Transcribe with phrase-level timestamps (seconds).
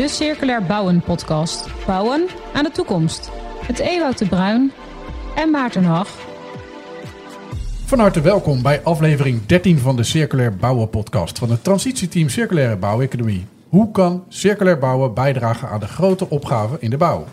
[0.00, 1.68] de Circulair Bouwen podcast.
[1.86, 3.30] Bouwen aan de toekomst.
[3.66, 4.72] Met Ewout de Bruin
[5.34, 6.08] en Maarten Hag.
[7.84, 12.76] Van harte welkom bij aflevering 13 van de Circulair Bouwen podcast van het transitieteam Circulaire
[12.76, 13.46] Bouweconomie.
[13.68, 17.26] Hoe kan circulair bouwen bijdragen aan de grote opgave in de bouw?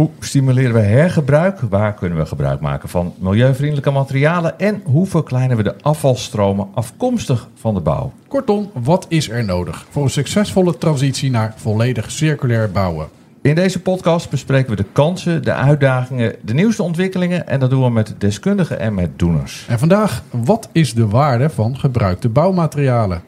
[0.00, 1.60] Hoe stimuleren we hergebruik?
[1.60, 4.58] Waar kunnen we gebruik maken van milieuvriendelijke materialen?
[4.58, 8.12] En hoe verkleinen we de afvalstromen afkomstig van de bouw?
[8.28, 13.08] Kortom, wat is er nodig voor een succesvolle transitie naar volledig circulair bouwen?
[13.42, 17.84] In deze podcast bespreken we de kansen, de uitdagingen, de nieuwste ontwikkelingen en dat doen
[17.84, 19.66] we met deskundigen en met doeners.
[19.68, 23.22] En vandaag, wat is de waarde van gebruikte bouwmaterialen?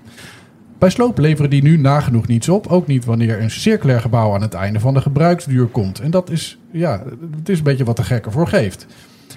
[0.83, 2.67] Bij sloop leveren die nu nagenoeg niets op.
[2.67, 6.01] Ook niet wanneer een circulair gebouw aan het einde van de gebruiksduur komt.
[6.01, 7.03] En dat is, ja,
[7.37, 8.87] het is een beetje wat de gek ervoor geeft.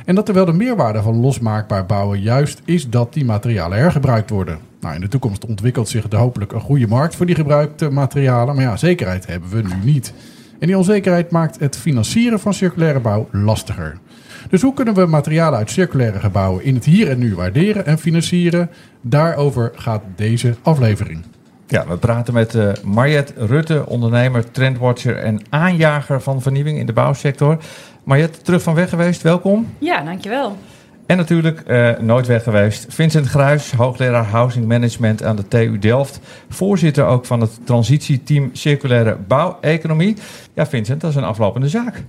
[0.05, 4.59] En dat terwijl de meerwaarde van losmaakbaar bouwen juist is dat die materialen hergebruikt worden.
[4.79, 8.55] Nou, in de toekomst ontwikkelt zich hopelijk een goede markt voor die gebruikte materialen.
[8.55, 10.13] Maar ja, zekerheid hebben we nu niet.
[10.59, 13.97] En die onzekerheid maakt het financieren van circulaire bouw lastiger.
[14.49, 17.99] Dus hoe kunnen we materialen uit circulaire gebouwen in het hier en nu waarderen en
[17.99, 18.69] financieren?
[19.01, 21.23] Daarover gaat deze aflevering.
[21.67, 26.93] Ja, we praten met uh, Mariette Rutte, ondernemer, trendwatcher en aanjager van vernieuwing in de
[26.93, 27.57] bouwsector.
[28.03, 29.73] Mariette, terug van weg geweest, welkom.
[29.79, 30.57] Ja, dankjewel.
[31.05, 32.85] En natuurlijk uh, nooit weg geweest.
[32.89, 36.19] Vincent Gruis, hoogleraar Housing Management aan de TU Delft.
[36.49, 40.17] Voorzitter ook van het transitieteam Circulaire Bouweconomie.
[40.53, 42.03] Ja, Vincent, dat is een aflopende zaak.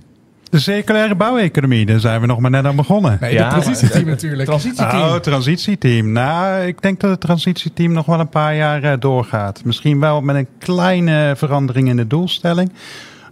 [0.49, 3.17] De circulaire bouweconomie, daar zijn we nog maar net aan begonnen.
[3.21, 4.49] Nee, ja, transitieteam natuurlijk.
[4.49, 5.01] Transitieteam.
[5.01, 6.11] Oh, transitieteam.
[6.11, 9.63] Nou, ik denk dat het transitieteam nog wel een paar jaar uh, doorgaat.
[9.63, 12.71] Misschien wel met een kleine verandering in de doelstelling.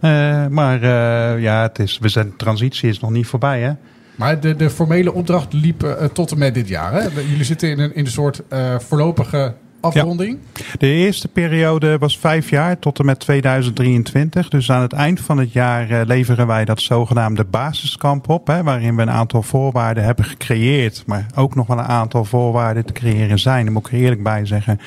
[0.00, 3.72] Uh, maar uh, ja, het is, we zijn, transitie is nog niet voorbij, hè?
[4.14, 6.92] Maar de, de formele opdracht liep uh, tot en met dit jaar.
[6.92, 7.00] Hè?
[7.28, 8.42] Jullie zitten in een, in een soort
[8.78, 9.54] voorlopige
[9.86, 10.38] afronding?
[10.78, 14.48] De eerste periode was vijf jaar tot en met 2023.
[14.48, 18.46] Dus aan het eind van het jaar uh, leveren wij dat zogenaamde basiskamp op.
[18.46, 21.02] Hè, waarin we een aantal voorwaarden hebben gecreëerd.
[21.06, 23.64] Maar ook nog wel een aantal voorwaarden te creëren zijn.
[23.64, 24.80] Daar moet ik er eerlijk bij zeggen.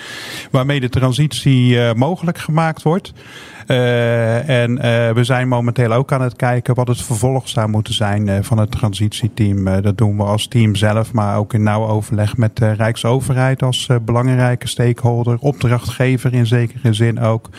[0.51, 3.13] Waarmee de transitie uh, mogelijk gemaakt wordt.
[3.71, 7.93] Uh, en uh, we zijn momenteel ook aan het kijken wat het vervolg zou moeten
[7.93, 9.81] zijn uh, van het transitieteam.
[9.81, 13.89] dat doen we als team zelf, maar ook in nauw overleg met de Rijksoverheid als
[14.01, 17.49] belangrijke stakeholder, opdrachtgever in zekere zin ook.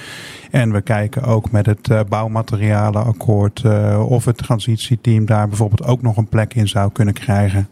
[0.51, 3.65] En we kijken ook met het bouwmaterialenakkoord
[3.99, 7.69] of het transitieteam daar bijvoorbeeld ook nog een plek in zou kunnen krijgen.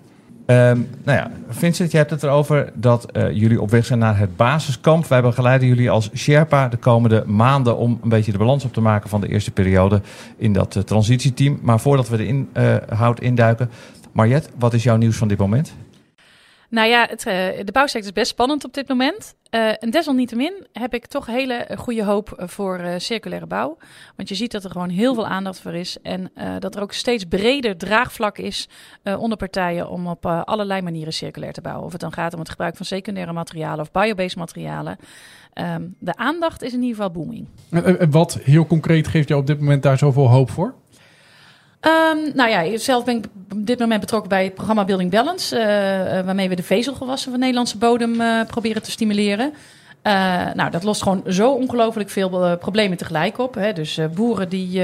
[0.50, 4.18] Um, nou ja, Vincent, je hebt het erover dat uh, jullie op weg zijn naar
[4.18, 5.06] het basiskamp.
[5.06, 8.80] Wij begeleiden jullie als Sherpa de komende maanden om een beetje de balans op te
[8.80, 10.00] maken van de eerste periode
[10.36, 11.58] in dat uh, transitieteam.
[11.62, 13.70] Maar voordat we de inhoud uh, induiken,
[14.12, 15.72] Mariette, wat is jouw nieuws van dit moment?
[16.70, 17.16] Nou ja, uh,
[17.64, 19.34] de bouwsector is best spannend op dit moment.
[19.50, 23.76] Uh, en desalniettemin heb ik toch hele goede hoop voor uh, circulaire bouw.
[24.16, 25.96] Want je ziet dat er gewoon heel veel aandacht voor is.
[26.02, 28.68] En dat er ook steeds breder draagvlak is
[29.18, 31.84] onder partijen om op allerlei manieren circulair te bouwen.
[31.84, 34.96] Of het dan gaat om het gebruik van secundaire materialen of biobased materialen.
[35.54, 37.46] Um, de aandacht is in ieder geval booming.
[37.70, 40.74] En wat heel concreet geeft jou op dit moment daar zoveel hoop voor?
[41.80, 45.56] Um, nou ja, zelf ben ik op dit moment betrokken bij het programma Building Balance,
[45.56, 45.62] uh,
[46.24, 49.52] waarmee we de vezelgewassen van Nederlandse bodem uh, proberen te stimuleren.
[50.54, 53.54] Nou, dat lost gewoon zo ongelooflijk veel problemen tegelijk op.
[53.54, 53.72] Hè.
[53.72, 54.82] Dus boeren die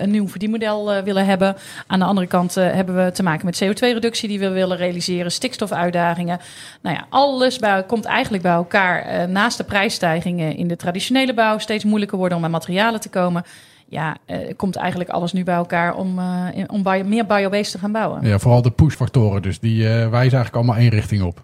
[0.00, 1.56] een nieuw verdienmodel willen hebben.
[1.86, 6.40] Aan de andere kant hebben we te maken met CO2-reductie die we willen realiseren, stikstofuitdagingen.
[6.80, 9.28] Nou ja, alles bij, komt eigenlijk bij elkaar.
[9.28, 13.44] naast de prijsstijgingen in de traditionele bouw steeds moeilijker worden om aan materialen te komen
[13.88, 17.78] ja, uh, komt eigenlijk alles nu bij elkaar om, uh, om bio, meer biobased te
[17.78, 18.26] gaan bouwen.
[18.26, 21.42] Ja, vooral de pushfactoren, dus die uh, wijzen eigenlijk allemaal één richting op.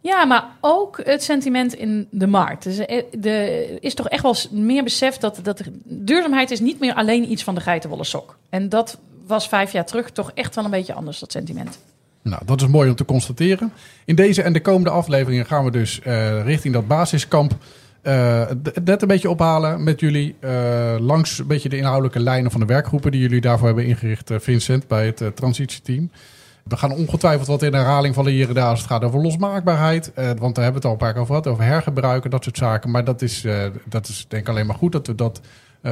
[0.00, 2.64] Ja, maar ook het sentiment in de markt.
[2.64, 7.30] Dus er is toch echt wel meer besef dat, dat duurzaamheid is niet meer alleen
[7.30, 8.36] iets van de geitenwolle sok.
[8.48, 11.78] En dat was vijf jaar terug toch echt wel een beetje anders, dat sentiment.
[12.22, 13.72] Nou, dat is mooi om te constateren.
[14.04, 16.00] In deze en de komende afleveringen gaan we dus
[16.44, 17.54] richting dat basiskamp
[18.06, 18.42] uh,
[18.84, 20.36] net een beetje ophalen met jullie.
[20.40, 24.30] Uh, langs een beetje de inhoudelijke lijnen van de werkgroepen die jullie daarvoor hebben ingericht,
[24.30, 26.10] uh, Vincent, bij het transitieteam.
[26.64, 30.12] We gaan ongetwijfeld wat in herhaling vallen daar als het gaat over losmaakbaarheid.
[30.14, 32.56] want daar hebben we het al een paar keer over gehad, over hergebruiken, dat soort
[32.56, 32.90] zaken.
[32.90, 33.46] Maar dat is,
[33.88, 35.40] dat is denk ik alleen maar goed dat we dat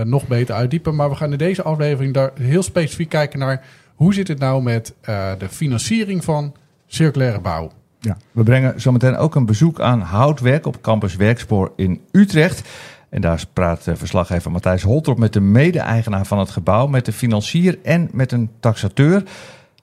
[0.05, 0.94] nog beter uitdiepen.
[0.94, 4.62] Maar we gaan in deze aflevering daar heel specifiek kijken naar hoe zit het nou
[4.62, 4.94] met
[5.38, 6.55] de financiering van
[6.87, 7.70] circulaire bouw.
[8.04, 12.69] Ja, we brengen zometeen ook een bezoek aan houtwerk op campus Werkspoor in Utrecht.
[13.08, 17.78] En daar praat verslaggever Matthijs Holtrop met de mede-eigenaar van het gebouw, met de financier
[17.82, 19.22] en met een taxateur.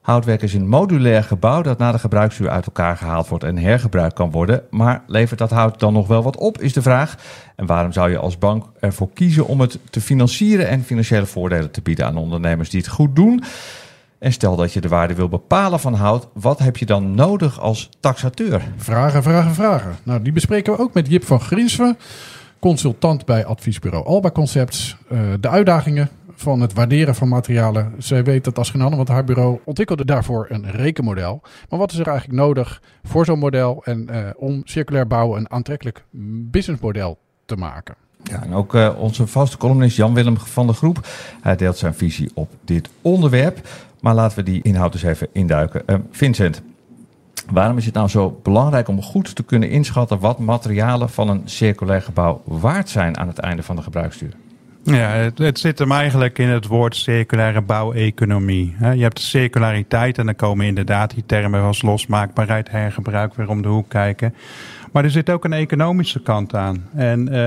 [0.00, 4.14] Houtwerk is een modulair gebouw dat na de gebruiksduur uit elkaar gehaald wordt en hergebruikt
[4.14, 4.62] kan worden.
[4.70, 7.14] Maar levert dat hout dan nog wel wat op, is de vraag.
[7.56, 11.70] En waarom zou je als bank ervoor kiezen om het te financieren en financiële voordelen
[11.70, 13.42] te bieden aan ondernemers die het goed doen?
[14.20, 17.60] En stel dat je de waarde wil bepalen van hout, wat heb je dan nodig
[17.60, 18.62] als taxateur?
[18.76, 19.96] Vragen, vragen, vragen.
[20.02, 21.98] Nou, die bespreken we ook met Jip van Grinsven,
[22.58, 24.96] consultant bij adviesbureau Alba Concepts.
[25.12, 27.94] Uh, de uitdagingen van het waarderen van materialen.
[27.98, 31.40] Zij weet dat als geen ander, want haar bureau ontwikkelde daarvoor een rekenmodel.
[31.68, 35.50] Maar wat is er eigenlijk nodig voor zo'n model en uh, om circulair bouwen een
[35.50, 36.04] aantrekkelijk
[36.50, 37.94] businessmodel te maken?
[38.22, 41.08] Ja, en ook uh, onze vaste columnist Jan-Willem van der Groep.
[41.40, 43.60] Hij deelt zijn visie op dit onderwerp.
[44.00, 45.82] Maar laten we die inhoud eens even induiken.
[45.86, 46.62] Uh, Vincent,
[47.50, 51.42] waarom is het nou zo belangrijk om goed te kunnen inschatten wat materialen van een
[51.44, 54.32] circulair gebouw waard zijn aan het einde van de gebruiksduur?
[54.82, 58.76] Ja, het, zit hem eigenlijk in het woord circulaire bouweconomie.
[58.78, 63.62] Je hebt de circulariteit en dan komen inderdaad die termen als losmaakbaarheid, hergebruik weer om
[63.62, 64.34] de hoek kijken.
[64.92, 66.88] Maar er zit ook een economische kant aan.
[66.94, 67.40] En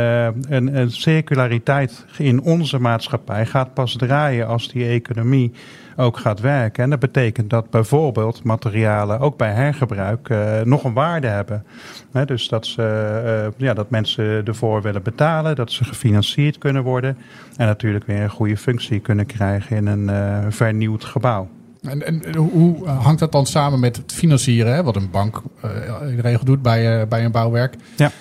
[0.53, 5.51] een, een circulariteit in onze maatschappij gaat pas draaien als die economie
[5.95, 6.83] ook gaat werken.
[6.83, 11.65] En dat betekent dat bijvoorbeeld materialen ook bij hergebruik uh, nog een waarde hebben.
[12.25, 17.17] dus dat, ze, uh, ja, dat mensen ervoor willen betalen, dat ze gefinancierd kunnen worden.
[17.55, 21.47] En natuurlijk weer een goede functie kunnen krijgen in een uh, vernieuwd gebouw.
[21.81, 25.41] En, en, hoe hangt dat dan samen met het financieren, hè, wat een bank
[26.01, 27.75] in de regel doet bij, bij een bouwwerk?
[27.95, 28.11] Ja.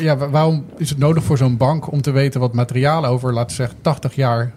[0.00, 3.48] Ja, waarom is het nodig voor zo'n bank om te weten wat materialen over, laten
[3.48, 4.52] we zeggen, 80 jaar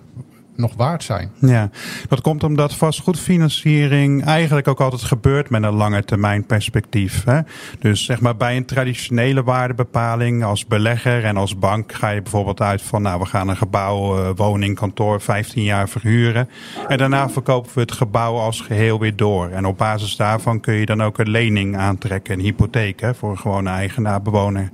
[0.56, 1.32] nog waard zijn.
[1.40, 1.70] Ja,
[2.08, 7.24] dat komt omdat vastgoedfinanciering eigenlijk ook altijd gebeurt met een lange termijn perspectief.
[7.24, 7.40] Hè?
[7.80, 12.62] Dus zeg maar bij een traditionele waardebepaling als belegger en als bank ga je bijvoorbeeld
[12.62, 16.50] uit van nou we gaan een gebouw, uh, woning, kantoor 15 jaar verhuren.
[16.88, 19.50] En daarna verkopen we het gebouw als geheel weer door.
[19.50, 23.40] En op basis daarvan kun je dan ook een lening aantrekken, een hypotheek voor een
[23.40, 24.70] gewone eigenaar, bewoner.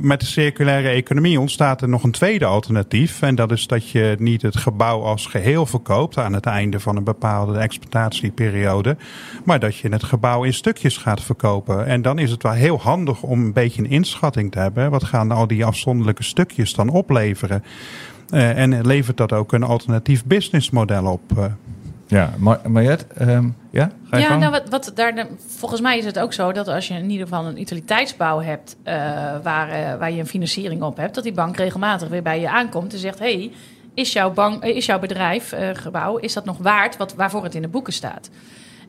[0.00, 3.22] Met de circulaire economie ontstaat er nog een tweede alternatief.
[3.22, 6.96] En dat is dat je niet het gebouw als geheel verkoopt aan het einde van
[6.96, 8.96] een bepaalde exploitatieperiode.
[9.44, 11.86] Maar dat je het gebouw in stukjes gaat verkopen.
[11.86, 14.90] En dan is het wel heel handig om een beetje een inschatting te hebben.
[14.90, 17.64] Wat gaan al die afzonderlijke stukjes dan opleveren?
[18.30, 21.20] Uh, en levert dat ook een alternatief businessmodel op?
[21.38, 21.44] Uh,
[22.10, 23.90] ja, Mar Mariette, um, ja?
[24.04, 25.26] Ga je ja, nou, wat, wat daar,
[25.56, 28.76] volgens mij is het ook zo dat als je in ieder geval een utiliteitsbouw hebt
[28.84, 28.94] uh,
[29.42, 32.50] waar, uh, waar je een financiering op hebt, dat die bank regelmatig weer bij je
[32.50, 33.52] aankomt en zegt: hey,
[33.94, 37.54] is jouw, bank, is jouw bedrijf, uh, gebouw, is dat nog waard wat, waarvoor het
[37.54, 38.30] in de boeken staat?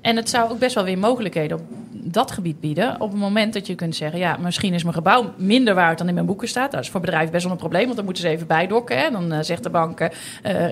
[0.01, 1.63] En het zou ook best wel weer mogelijkheden op
[2.03, 3.01] dat gebied bieden.
[3.01, 6.07] Op het moment dat je kunt zeggen, ja, misschien is mijn gebouw minder waard dan
[6.07, 6.71] in mijn boeken staat.
[6.71, 8.97] Dat is voor bedrijven best wel een probleem, want dan moeten ze even bijdokken.
[8.97, 9.11] Hè?
[9.11, 10.09] Dan uh, zegt de bank, uh,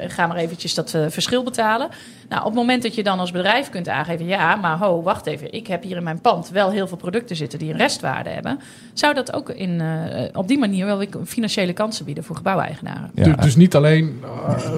[0.07, 1.89] ga maar eventjes dat uh, verschil betalen.
[2.29, 5.25] Nou, op het moment dat je dan als bedrijf kunt aangeven, ja, maar ho, wacht
[5.25, 5.53] even.
[5.53, 8.59] Ik heb hier in mijn pand wel heel veel producten zitten die een restwaarde hebben.
[8.93, 9.81] Zou dat ook in,
[10.33, 13.11] op die manier wel weer financiële kansen bieden voor gebouweigenaren?
[13.13, 13.23] Ja.
[13.23, 14.23] Dus, dus niet alleen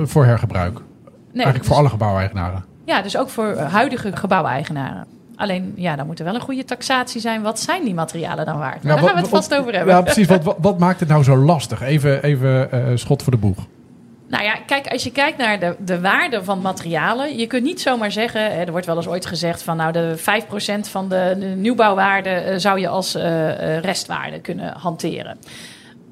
[0.04, 0.74] voor hergebruik?
[0.74, 2.71] Nee, Eigenlijk voor alle gebouweigenaren?
[2.92, 5.06] Ja, dus ook voor huidige gebouweigenaren.
[5.36, 7.42] Alleen, ja, dan moet er wel een goede taxatie zijn.
[7.42, 8.84] Wat zijn die materialen dan waard?
[8.84, 9.94] Nou, daar gaan we het vast over hebben.
[9.94, 10.28] Ja, precies.
[10.28, 11.82] Wat, wat, maakt het nou zo lastig?
[11.82, 13.58] Even, even uh, schot voor de boeg.
[14.28, 17.82] Nou ja, kijk, als je kijkt naar de, de waarde van materialen, je kunt niet
[17.82, 20.22] zomaar zeggen, er wordt wel eens ooit gezegd van nou de 5%
[20.90, 25.38] van de, de nieuwbouwwaarde uh, zou je als uh, restwaarde kunnen hanteren.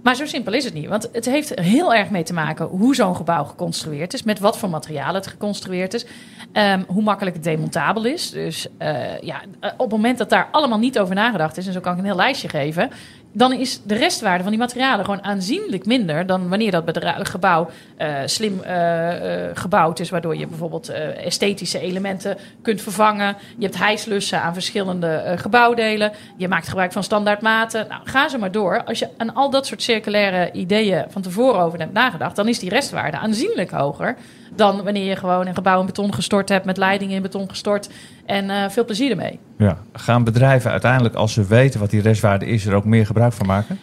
[0.09, 0.87] Maar zo simpel is het niet.
[0.87, 4.23] Want het heeft heel erg mee te maken hoe zo'n gebouw geconstrueerd is.
[4.23, 6.05] Met wat voor materialen het geconstrueerd is.
[6.53, 8.29] Um, hoe makkelijk het demontabel is.
[8.29, 11.67] Dus uh, ja, op het moment dat daar allemaal niet over nagedacht is.
[11.67, 12.89] En zo kan ik een heel lijstje geven
[13.31, 18.15] dan is de restwaarde van die materialen gewoon aanzienlijk minder dan wanneer dat gebouw uh,
[18.25, 23.35] slim uh, uh, gebouwd is, waardoor je bijvoorbeeld esthetische elementen kunt vervangen.
[23.57, 26.11] Je hebt hijslussen aan verschillende gebouwdelen.
[26.37, 27.85] Je maakt gebruik van standaardmaten.
[27.89, 28.83] Nou, ga ze maar door.
[28.83, 32.59] Als je aan al dat soort circulaire ideeën van tevoren over hebt nagedacht, dan is
[32.59, 34.17] die restwaarde aanzienlijk hoger
[34.55, 37.89] dan wanneer je gewoon een gebouw in beton gestort hebt met leidingen in beton gestort
[38.25, 39.39] en uh, veel plezier ermee.
[39.57, 39.77] Ja.
[39.93, 43.45] Gaan bedrijven uiteindelijk, als ze weten wat die restwaarde is, er ook meer gebruik van
[43.45, 43.79] maken?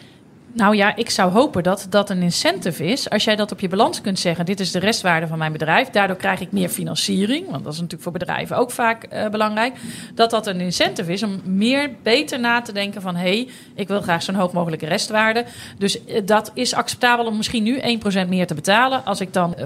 [0.57, 3.09] Nou ja, ik zou hopen dat dat een incentive is.
[3.09, 5.89] Als jij dat op je balans kunt zeggen: dit is de restwaarde van mijn bedrijf.
[5.89, 7.49] Daardoor krijg ik meer financiering.
[7.49, 9.75] Want dat is natuurlijk voor bedrijven ook vaak uh, belangrijk.
[10.13, 13.87] Dat dat een incentive is om meer beter na te denken van: hé, hey, ik
[13.87, 15.45] wil graag zo'n hoog mogelijke restwaarde.
[15.77, 17.79] Dus uh, dat is acceptabel om misschien nu
[18.25, 19.05] 1% meer te betalen.
[19.05, 19.63] Als ik dan 5%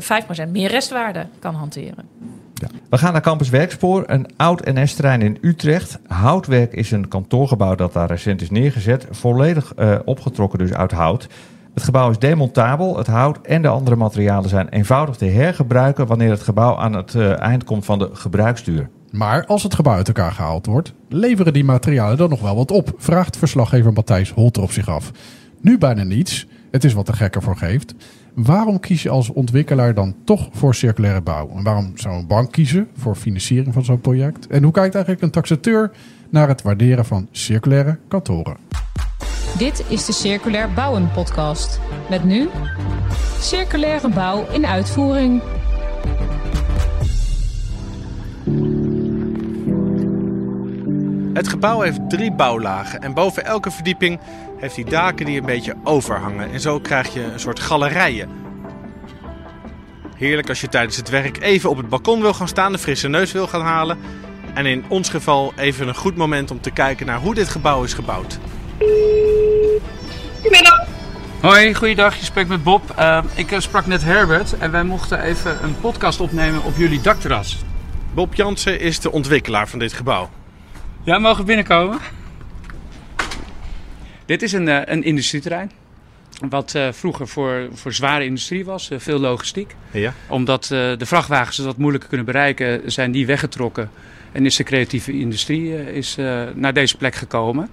[0.50, 2.10] meer restwaarde kan hanteren.
[2.90, 6.00] We gaan naar Campus Werkspoor, een oud NS-terrein in Utrecht.
[6.08, 9.08] Houtwerk is een kantoorgebouw dat daar recent is neergezet.
[9.10, 11.28] Volledig uh, opgetrokken dus uit hout.
[11.74, 12.98] Het gebouw is demontabel.
[12.98, 17.14] Het hout en de andere materialen zijn eenvoudig te hergebruiken wanneer het gebouw aan het
[17.14, 18.90] uh, eind komt van de gebruiksduur.
[19.12, 22.72] Maar als het gebouw uit elkaar gehaald wordt, leveren die materialen dan nog wel wat
[22.72, 22.94] op?
[22.98, 25.12] Vraagt verslaggever Matthijs Holter op zich af.
[25.62, 26.48] Nu bijna niets.
[26.72, 27.94] Het is wat de gekker voor geeft.
[28.34, 31.50] Waarom kies je als ontwikkelaar dan toch voor circulaire bouw?
[31.56, 34.48] En waarom zou een bank kiezen voor financiering van zo'n project?
[34.48, 35.92] En hoe kijkt eigenlijk een taxateur
[36.30, 38.58] naar het waarderen van circulaire kantoren?
[39.58, 41.80] Dit is de Circulair Bouwen podcast.
[42.10, 42.50] Met nu
[43.40, 45.42] circulaire bouw in uitvoering.
[51.34, 54.20] Het gebouw heeft drie bouwlagen en boven elke verdieping
[54.58, 56.52] heeft hij daken die een beetje overhangen.
[56.52, 58.30] En zo krijg je een soort galerijen.
[60.18, 63.08] Heerlijk als je tijdens het werk even op het balkon wil gaan staan, de frisse
[63.08, 63.98] neus wil gaan halen.
[64.54, 67.84] En in ons geval even een goed moment om te kijken naar hoe dit gebouw
[67.84, 68.40] is gebouwd.
[70.42, 70.88] Goedemiddag.
[71.42, 72.16] Hoi, goeiedag.
[72.16, 72.96] Je spreekt met Bob.
[73.00, 77.64] Uh, ik sprak net Herbert en wij mochten even een podcast opnemen op jullie dakterras.
[78.14, 80.30] Bob Jansen is de ontwikkelaar van dit gebouw.
[81.04, 82.00] Ja, mogen binnenkomen?
[84.26, 85.72] Dit is een, uh, een industrieterrein.
[86.50, 89.76] Wat uh, vroeger voor, voor zware industrie was, uh, veel logistiek.
[89.92, 90.14] Ja.
[90.28, 93.90] Omdat de vrachtwagens dat moeilijker kunnen bereiken, zijn die weggetrokken.
[94.32, 96.16] En is de creatieve industrie is,
[96.54, 97.70] naar deze plek gekomen.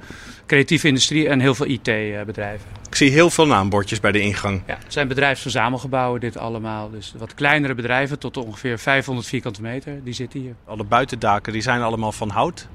[0.47, 2.67] Creatieve industrie en heel veel IT-bedrijven.
[2.87, 4.63] Ik zie heel veel naambordjes bij de ingang.
[4.67, 6.91] Ja, het zijn bedrijfsverzamelgebouwen dit allemaal.
[6.91, 10.55] Dus wat kleinere bedrijven tot ongeveer 500 vierkante meter, die zitten hier.
[10.65, 12.69] Alle buitendaken die zijn allemaal van hout.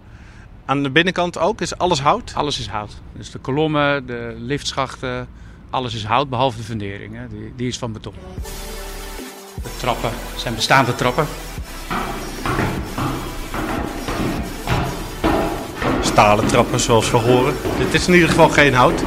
[0.65, 1.61] Aan de binnenkant ook?
[1.61, 2.31] Is alles hout?
[2.35, 3.01] Alles is hout.
[3.13, 5.27] Dus de kolommen, de liftschachten,
[5.69, 7.15] alles is hout, behalve de fundering.
[7.15, 7.27] Hè.
[7.27, 8.13] Die, die is van beton.
[9.63, 11.27] De trappen zijn bestaande trappen.
[16.01, 17.53] Stalen trappen zoals we horen.
[17.77, 19.03] Dit is in ieder geval geen hout.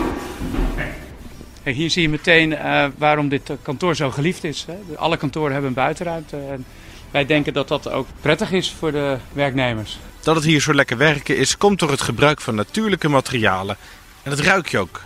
[1.63, 4.67] Kijk, hier zie je meteen uh, waarom dit kantoor zo geliefd is.
[4.67, 4.97] Hè.
[4.97, 6.37] Alle kantoren hebben een buitenruimte.
[6.37, 6.65] En
[7.11, 9.99] wij denken dat dat ook prettig is voor de werknemers.
[10.27, 13.77] Dat het hier zo lekker werken is, komt door het gebruik van natuurlijke materialen.
[14.23, 15.01] En dat ruik je ook.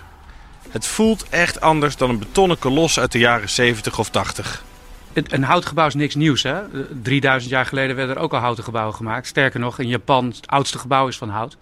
[0.71, 4.65] Het voelt echt anders dan een betonnen kolos uit de jaren 70 of 80.
[5.13, 6.43] Een houtgebouw is niks nieuws.
[6.43, 6.61] Hè?
[7.03, 9.27] 3000 jaar geleden werden er ook al houten gebouwen gemaakt.
[9.27, 11.57] Sterker nog, in Japan het oudste gebouw is van hout.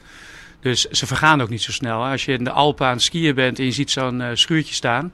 [0.61, 2.05] Dus ze vergaan ook niet zo snel.
[2.05, 5.13] Als je in de Alpen aan skiën bent en je ziet zo'n uh, schuurtje staan.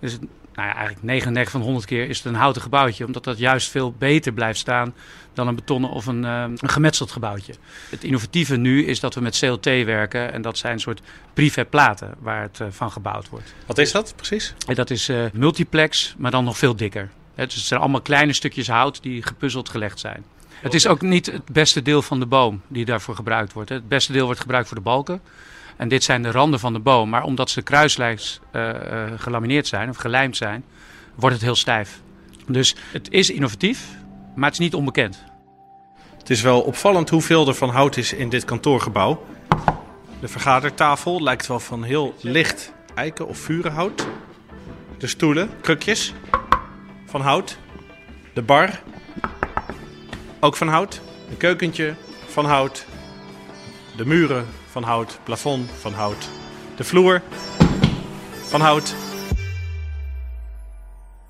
[0.00, 0.18] Dus
[0.54, 3.06] nou ja, eigenlijk 99 van 100 keer is het een houten gebouwtje.
[3.06, 4.94] Omdat dat juist veel beter blijft staan
[5.32, 7.54] dan een betonnen of een, uh, een gemetseld gebouwtje.
[7.90, 10.32] Het innovatieve nu is dat we met CLT werken.
[10.32, 11.00] En dat zijn een soort
[11.32, 13.54] prefab platen waar het uh, van gebouwd wordt.
[13.66, 14.54] Wat is dat precies?
[14.66, 17.10] En dat is uh, multiplex, maar dan nog veel dikker.
[17.34, 20.24] dus het zijn allemaal kleine stukjes hout die gepuzzeld gelegd zijn.
[20.62, 23.68] Het is ook niet het beste deel van de boom die daarvoor gebruikt wordt.
[23.68, 25.20] Het beste deel wordt gebruikt voor de balken.
[25.82, 27.08] En dit zijn de randen van de boom.
[27.08, 28.74] Maar omdat ze kruislijks uh, uh,
[29.16, 30.64] gelamineerd zijn of gelijmd zijn,
[31.14, 32.00] wordt het heel stijf.
[32.46, 33.88] Dus het is innovatief,
[34.34, 35.24] maar het is niet onbekend.
[36.18, 39.24] Het is wel opvallend hoeveel er van hout is in dit kantoorgebouw.
[40.20, 44.06] De vergadertafel lijkt wel van heel licht eiken- of vurenhout.
[44.98, 46.14] De stoelen, krukjes,
[47.06, 47.58] van hout.
[48.34, 48.82] De bar,
[50.40, 51.00] ook van hout.
[51.30, 51.94] Een keukentje,
[52.26, 52.86] van hout.
[53.96, 55.18] De muren, van hout.
[55.22, 56.28] Plafond, van hout.
[56.76, 57.22] De vloer,
[58.48, 58.94] van hout.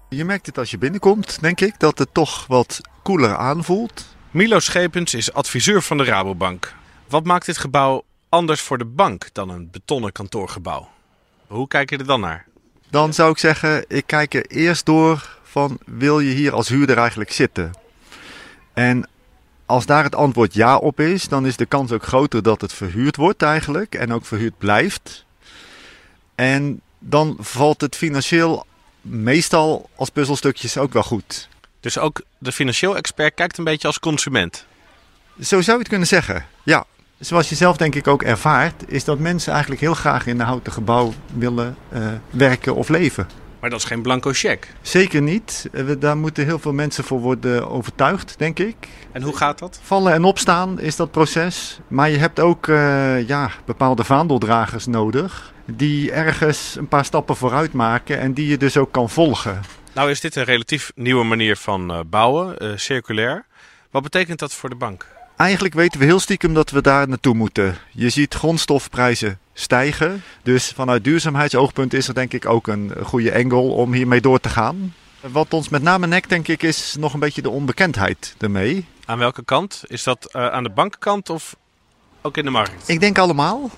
[0.09, 4.07] Je merkt het als je binnenkomt, denk ik, dat het toch wat koeler aanvoelt.
[4.31, 6.75] Milo Schepens is adviseur van de Rabobank.
[7.09, 10.89] Wat maakt dit gebouw anders voor de bank dan een betonnen kantoorgebouw?
[11.47, 12.47] Hoe kijk je er dan naar?
[12.91, 16.99] Dan zou ik zeggen, ik kijk er eerst door van wil je hier als huurder
[16.99, 17.71] eigenlijk zitten?
[18.73, 19.09] En
[19.73, 22.73] als daar het antwoord ja op is, dan is de kans ook groter dat het
[22.73, 25.25] verhuurd wordt eigenlijk en ook verhuurd blijft.
[26.35, 28.67] En dan valt het financieel
[29.01, 31.49] meestal als puzzelstukjes ook wel goed.
[31.81, 34.67] Dus ook de financieel expert kijkt een beetje als consument?
[35.41, 36.85] Zo zou je het kunnen zeggen, ja.
[37.19, 40.47] Zoals je zelf denk ik ook ervaart, is dat mensen eigenlijk heel graag in een
[40.47, 43.27] houten gebouw willen uh, werken of leven.
[43.63, 44.71] Maar dat is geen blanco cheque?
[44.81, 45.69] Zeker niet.
[45.99, 48.77] Daar moeten heel veel mensen voor worden overtuigd, denk ik.
[49.13, 49.81] En hoe gaat dat?
[49.83, 51.81] Vallen en opstaan is dat proces.
[51.89, 55.53] Maar je hebt ook uh, ja, bepaalde vaandeldragers nodig.
[55.65, 59.61] Die ergens een paar stappen vooruit maken en die je dus ook kan volgen.
[59.93, 63.47] Nou is dit een relatief nieuwe manier van uh, bouwen, uh, circulair.
[63.91, 65.07] Wat betekent dat voor de bank?
[65.37, 67.77] Eigenlijk weten we heel stiekem dat we daar naartoe moeten.
[67.91, 70.23] Je ziet grondstofprijzen stijgen.
[70.43, 74.49] Dus vanuit duurzaamheidsoogpunt is er denk ik ook een goede engel om hiermee door te
[74.49, 74.95] gaan.
[75.21, 78.87] Wat ons met name nekt, denk ik, is nog een beetje de onbekendheid ermee.
[79.05, 79.83] Aan welke kant?
[79.87, 81.57] Is dat uh, aan de bankenkant of
[82.21, 82.89] ook in de markt?
[82.89, 83.71] Ik denk allemaal.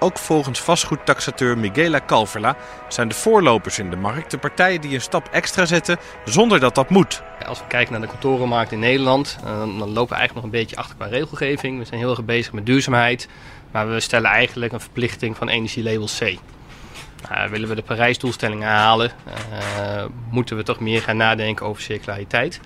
[0.00, 2.56] ook volgens vastgoedtaxateur Miguela Calverla
[2.88, 6.74] zijn de voorlopers in de markt de partijen die een stap extra zetten zonder dat
[6.74, 7.22] dat moet.
[7.46, 10.50] Als we kijken naar de kantorenmarkt in Nederland, eh, dan lopen we eigenlijk nog een
[10.50, 11.78] beetje achter qua regelgeving.
[11.78, 13.28] We zijn heel erg bezig met duurzaamheid,
[13.70, 16.38] maar we stellen eigenlijk een verplichting van energielabel C.
[17.28, 19.10] Nou, willen we de Parijsdoelstellingen halen,
[19.52, 22.60] uh, moeten we toch meer gaan nadenken over circulariteit.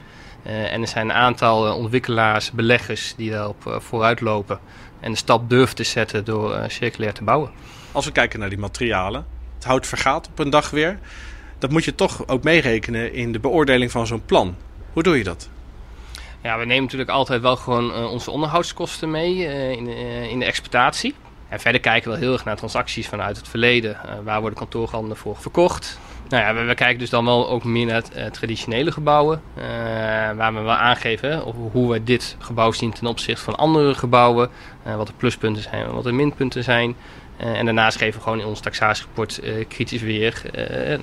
[0.47, 4.61] Uh, en er zijn een aantal ontwikkelaars, beleggers die daarop uh, vooruit lopen
[5.01, 7.51] en de stap durven te zetten door circulair te bouwen.
[7.93, 10.99] Als we kijken naar die materialen, het hout vergaat op een dag weer.
[11.59, 14.57] Dat moet je toch ook meerekenen in de beoordeling van zo'n plan.
[14.93, 15.49] Hoe doe je dat?
[16.43, 19.37] Ja, we nemen natuurlijk altijd wel gewoon onze onderhoudskosten mee
[19.77, 19.87] in,
[20.29, 21.15] in de exploitatie.
[21.49, 23.97] En verder kijken we wel heel erg naar transacties vanuit het verleden.
[24.25, 25.99] Waar worden kantoorganden voor verkocht?
[26.29, 29.43] Nou ja, we, we, kijken dus dan wel ook meer naar traditionele gebouwen.
[30.37, 34.51] Waar we wel aangeven of hoe we dit gebouw zien ten opzichte van andere gebouwen.
[34.97, 36.97] wat de pluspunten zijn en wat de minpunten zijn.
[37.37, 40.43] En daarnaast geven we gewoon in ons taxatierapport kritisch weer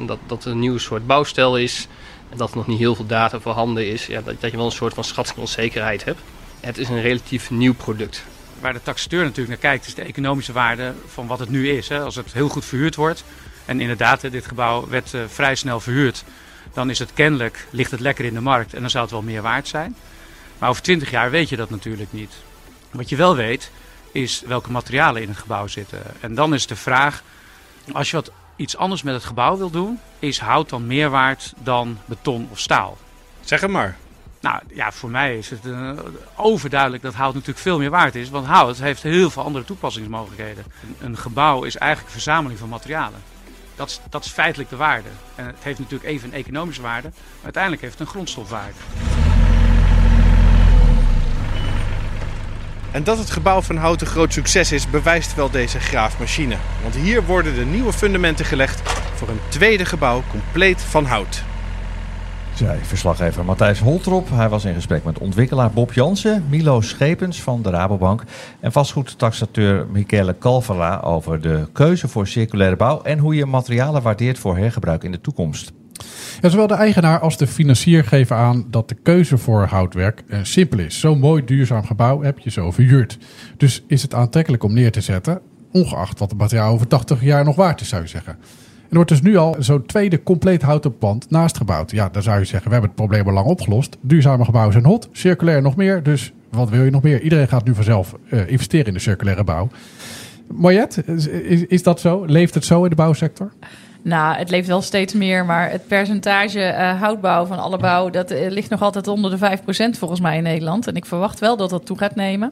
[0.05, 1.87] dat, dat er een nieuw soort bouwstijl is.
[2.35, 4.05] Dat er nog niet heel veel data voorhanden is.
[4.05, 6.19] Ja, dat, dat je wel een soort van schattingonzekerheid hebt.
[6.59, 8.23] Het is een relatief nieuw product
[8.59, 11.91] waar de taxateur natuurlijk naar kijkt, is de economische waarde van wat het nu is.
[11.91, 13.23] Als het heel goed verhuurd wordt,
[13.65, 16.23] en inderdaad, dit gebouw werd vrij snel verhuurd,
[16.73, 19.21] dan is het kennelijk, ligt het lekker in de markt en dan zou het wel
[19.21, 19.95] meer waard zijn.
[20.57, 22.33] Maar over 20 jaar weet je dat natuurlijk niet.
[22.91, 23.71] Wat je wel weet,
[24.11, 26.01] is welke materialen in het gebouw zitten.
[26.19, 27.23] En dan is de vraag,
[27.91, 31.53] als je wat iets anders met het gebouw wil doen, is hout dan meer waard
[31.57, 32.97] dan beton of staal?
[33.41, 33.97] Zeg het maar.
[34.41, 35.91] Nou ja, voor mij is het uh,
[36.35, 38.29] overduidelijk dat hout natuurlijk veel meer waard is.
[38.29, 40.63] Want hout heeft heel veel andere toepassingsmogelijkheden.
[40.81, 43.21] Een, een gebouw is eigenlijk een verzameling van materialen.
[43.75, 45.09] Dat is, dat is feitelijk de waarde.
[45.35, 48.77] En het heeft natuurlijk even een economische waarde, maar uiteindelijk heeft het een grondstofwaarde.
[52.91, 56.55] En dat het gebouw van hout een groot succes is, bewijst wel deze graafmachine.
[56.81, 58.81] Want hier worden de nieuwe fundamenten gelegd
[59.15, 61.43] voor een tweede gebouw compleet van hout
[62.59, 64.29] zei verslaggever Matthijs Holtrop.
[64.29, 68.23] Hij was in gesprek met ontwikkelaar Bob Jansen, Milo Schepens van de Rabobank
[68.59, 74.39] en vastgoedtaxateur Michele Calvala over de keuze voor circulaire bouw en hoe je materialen waardeert
[74.39, 75.71] voor hergebruik in de toekomst.
[76.41, 80.39] Ja, zowel de eigenaar als de financier geven aan dat de keuze voor houtwerk eh,
[80.43, 80.99] simpel is.
[80.99, 83.17] Zo'n mooi duurzaam gebouw heb je zo verhuurd.
[83.57, 87.43] Dus is het aantrekkelijk om neer te zetten, ongeacht wat het materiaal over 80 jaar
[87.43, 88.37] nog waard is, zou je zeggen
[88.89, 91.91] er wordt dus nu al zo'n tweede compleet houten pand naast gebouwd.
[91.91, 93.97] Ja, dan zou je zeggen, we hebben het probleem al lang opgelost.
[94.01, 96.03] Duurzame gebouwen zijn hot, circulair nog meer.
[96.03, 97.21] Dus wat wil je nog meer?
[97.21, 99.67] Iedereen gaat nu vanzelf uh, investeren in de circulaire bouw.
[100.53, 101.03] Mariette,
[101.67, 102.25] is, dat zo?
[102.25, 103.51] Leeft het zo in de bouwsector?
[104.01, 108.09] Nou, het leeft wel steeds meer, maar het percentage uh, houtbouw van alle bouw...
[108.09, 110.87] dat uh, ligt nog altijd onder de 5% volgens mij in Nederland.
[110.87, 112.51] En ik verwacht wel dat dat toe gaat nemen.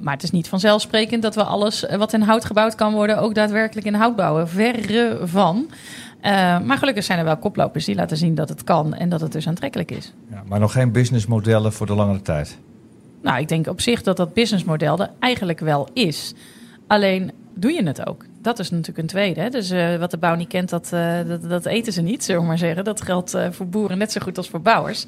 [0.00, 3.18] Maar het is niet vanzelfsprekend dat we alles eh, wat in hout gebouwd kan worden
[3.18, 4.48] ook daadwerkelijk in hout bouwen.
[4.48, 5.66] Verre van.
[6.22, 9.20] Uh, maar gelukkig zijn er wel koplopers die laten zien dat het kan en dat
[9.20, 10.12] het dus aantrekkelijk is.
[10.30, 12.58] Ja, maar nog geen businessmodellen voor de langere tijd?
[13.22, 16.34] Nou, ik denk op zich dat dat businessmodel er eigenlijk wel is.
[16.86, 18.24] Alleen doe je het ook?
[18.42, 19.40] Dat is natuurlijk een tweede.
[19.40, 19.48] Hè?
[19.48, 22.40] Dus uh, wat de bouw niet kent, dat, uh, dat, dat, eten ze niet, zullen
[22.40, 22.84] we maar zeggen.
[22.84, 25.06] Dat geldt uh, voor boeren net zo goed als voor bouwers.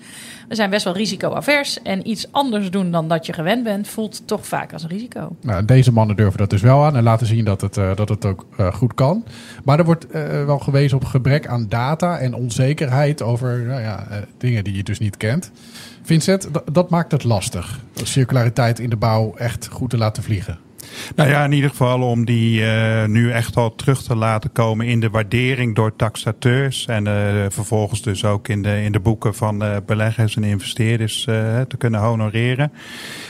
[0.49, 1.83] We zijn best wel risicoavers.
[1.83, 5.37] En iets anders doen dan dat je gewend bent, voelt toch vaak als een risico.
[5.41, 8.25] Nou, deze mannen durven dat dus wel aan en laten zien dat het, dat het
[8.25, 9.25] ook goed kan.
[9.65, 10.07] Maar er wordt
[10.47, 14.07] wel gewezen op gebrek aan data en onzekerheid over nou ja,
[14.39, 15.51] dingen die je dus niet kent.
[16.03, 17.81] Vincent, dat maakt het lastig.
[17.95, 20.66] Circulariteit in de bouw echt goed te laten vliegen.
[21.15, 24.87] Nou ja, in ieder geval om die uh, nu echt al terug te laten komen
[24.87, 26.87] in de waardering door taxateurs.
[26.87, 27.13] En uh,
[27.49, 31.25] vervolgens dus ook in de, in de boeken van uh, beleggers en investeerders
[31.69, 32.73] te kunnen honoreren.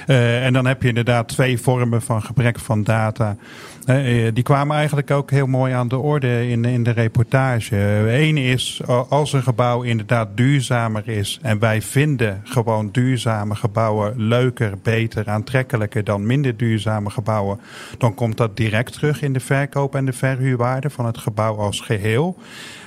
[0.07, 3.37] en dan heb je inderdaad twee vormen van gebrek van data.
[3.87, 7.77] Eh, die kwamen eigenlijk ook heel mooi aan de orde in, in de reportage.
[8.09, 11.38] Eén is, als een gebouw inderdaad duurzamer is...
[11.42, 16.05] en wij vinden gewoon duurzame gebouwen leuker, beter, aantrekkelijker...
[16.05, 17.61] dan minder duurzame gebouwen...
[17.99, 21.81] dan komt dat direct terug in de verkoop en de verhuurwaarde van het gebouw als
[21.81, 22.37] geheel...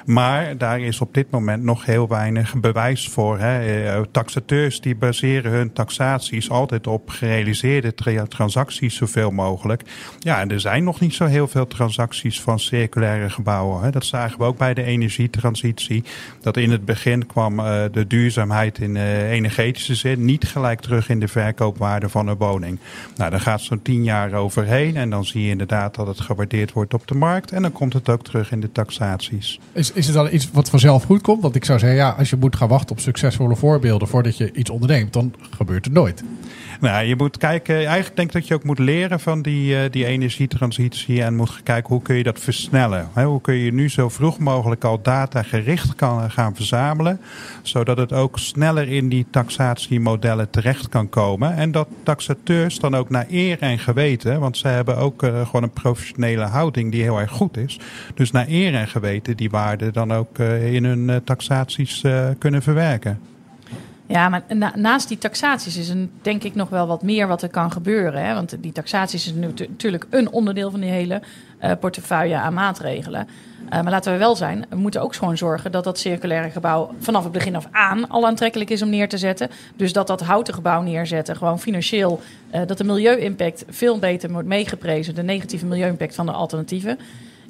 [0.10, 3.39] Maar daar is op dit moment nog heel weinig bewijs voor.
[3.39, 3.84] Hè.
[3.86, 7.93] Eh, taxateurs die baseren hun taxaties altijd op gerealiseerde
[8.28, 9.82] transacties zoveel mogelijk.
[10.19, 13.84] Ja, en er zijn nog niet zo heel veel transacties van circulaire gebouwen.
[13.84, 13.89] Hè.
[13.89, 16.04] Dat zagen we ook bij de energietransitie.
[16.41, 21.10] Dat in het begin kwam uh, de duurzaamheid in uh, energetische zin niet gelijk terug
[21.10, 22.80] in de verkoopwaarde van een woning.
[23.15, 24.98] Nou, daar gaat zo'n tien jaar over eroverheen.
[24.98, 27.52] En dan zie je inderdaad dat het gewaardeerd wordt op de markt.
[27.52, 29.60] En dan komt het ook terug in de taxaties.
[29.99, 31.41] Is het dan iets wat vanzelf goed komt?
[31.41, 34.51] Want ik zou zeggen, ja, als je moet gaan wachten op succesvolle voorbeelden voordat je
[34.53, 36.23] iets onderneemt, dan gebeurt het nooit.
[36.79, 37.75] Nou, je moet kijken.
[37.75, 41.23] Eigenlijk denk ik dat je ook moet leren van die, uh, die energietransitie.
[41.23, 43.09] En moet kijken hoe kun je dat versnellen.
[43.13, 47.21] Hoe kun je nu zo vroeg mogelijk al data gericht kan gaan verzamelen.
[47.61, 51.55] Zodat het ook sneller in die taxatiemodellen terecht kan komen.
[51.55, 54.39] En dat taxateurs dan ook naar eer en geweten.
[54.39, 57.79] Want ze hebben ook uh, gewoon een professionele houding die heel erg goed is.
[58.13, 62.03] Dus naar eer en geweten die waarden dan ook uh, in hun taxaties
[62.37, 63.19] kunnen verwerken.
[64.12, 64.43] Ja, maar
[64.76, 68.26] naast die taxaties is er denk ik nog wel wat meer wat er kan gebeuren.
[68.26, 68.34] Hè?
[68.34, 71.22] Want die taxaties is natuurlijk een onderdeel van die hele
[71.63, 73.28] uh, portefeuille aan maatregelen.
[73.63, 76.91] Uh, maar laten we wel zijn, we moeten ook gewoon zorgen dat dat circulaire gebouw
[77.00, 79.50] vanaf het begin af aan al aantrekkelijk is om neer te zetten.
[79.76, 82.22] Dus dat dat houten gebouw neerzetten, gewoon financieel,
[82.56, 87.00] uh, dat de milieu-impact veel beter wordt meegeprezen, de negatieve milieu-impact van de alternatieven.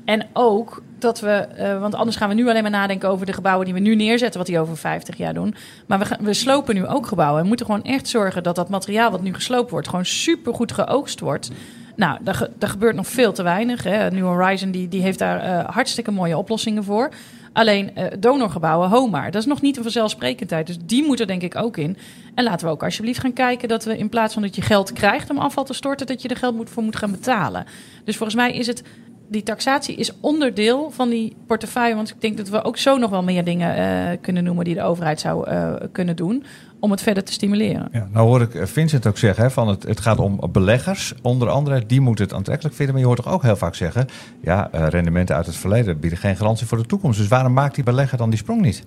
[0.06, 3.34] En ook dat we, uh, want anders gaan we nu alleen maar nadenken over de
[3.34, 5.56] gebouwen die we nu neerzetten, wat die over 50 jaar doen.
[5.86, 7.42] Maar we, we slopen nu ook gebouwen.
[7.42, 11.20] We moeten gewoon echt zorgen dat dat materiaal wat nu gesloopt wordt, gewoon supergoed geoogst
[11.20, 11.52] wordt.
[11.96, 13.84] Nou, daar, daar gebeurt nog veel te weinig.
[13.84, 14.12] Hè.
[14.12, 17.10] New Horizon die, die heeft daar uh, hartstikke mooie oplossingen voor.
[17.54, 20.68] Alleen uh, donorgebouwen, HOMAR, dat is nog niet een vanzelfsprekendheid.
[20.68, 21.98] Dus die moet er denk ik ook in.
[22.36, 24.94] En laten we ook alsjeblieft gaan kijken dat we in plaats van dat je geld
[24.94, 27.66] krijgt om afval te storten, dat je er geld moet, voor moet gaan betalen.
[28.04, 28.84] Dus volgens mij is het
[29.30, 31.96] die taxatie is onderdeel van die portefeuille.
[31.96, 34.74] Want ik denk dat we ook zo nog wel meer dingen uh, kunnen noemen die
[34.74, 36.44] de overheid zou uh, kunnen doen.
[36.80, 37.90] Om het verder te stimuleren.
[37.92, 41.50] Ja, nou hoor ik eh, Vincent ook zeggen: van het, het gaat om beleggers, onder
[41.50, 41.86] andere.
[41.86, 42.94] Die moeten het aantrekkelijk vinden.
[42.94, 44.08] Maar je hoort toch ook heel vaak zeggen:
[44.42, 47.20] ja, rendementen uit het verleden bieden geen garantie voor de toekomst.
[47.20, 48.84] Dus waarom maakt die belegger dan die sprong niet?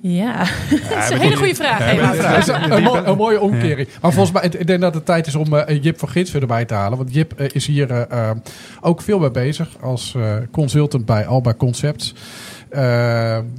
[0.00, 0.38] Ja,
[0.90, 1.94] dat is een hele goede vraag.
[1.94, 3.88] Ja, een, een, een, mooie omkering.
[4.00, 6.64] Maar volgens mij, ik denk dat het tijd is om uh, Jip van Gits erbij
[6.64, 6.98] te halen.
[6.98, 8.30] Want Jip uh, is hier uh,
[8.80, 10.16] ook veel mee bezig als
[10.50, 12.14] consultant bij Alba Concepts.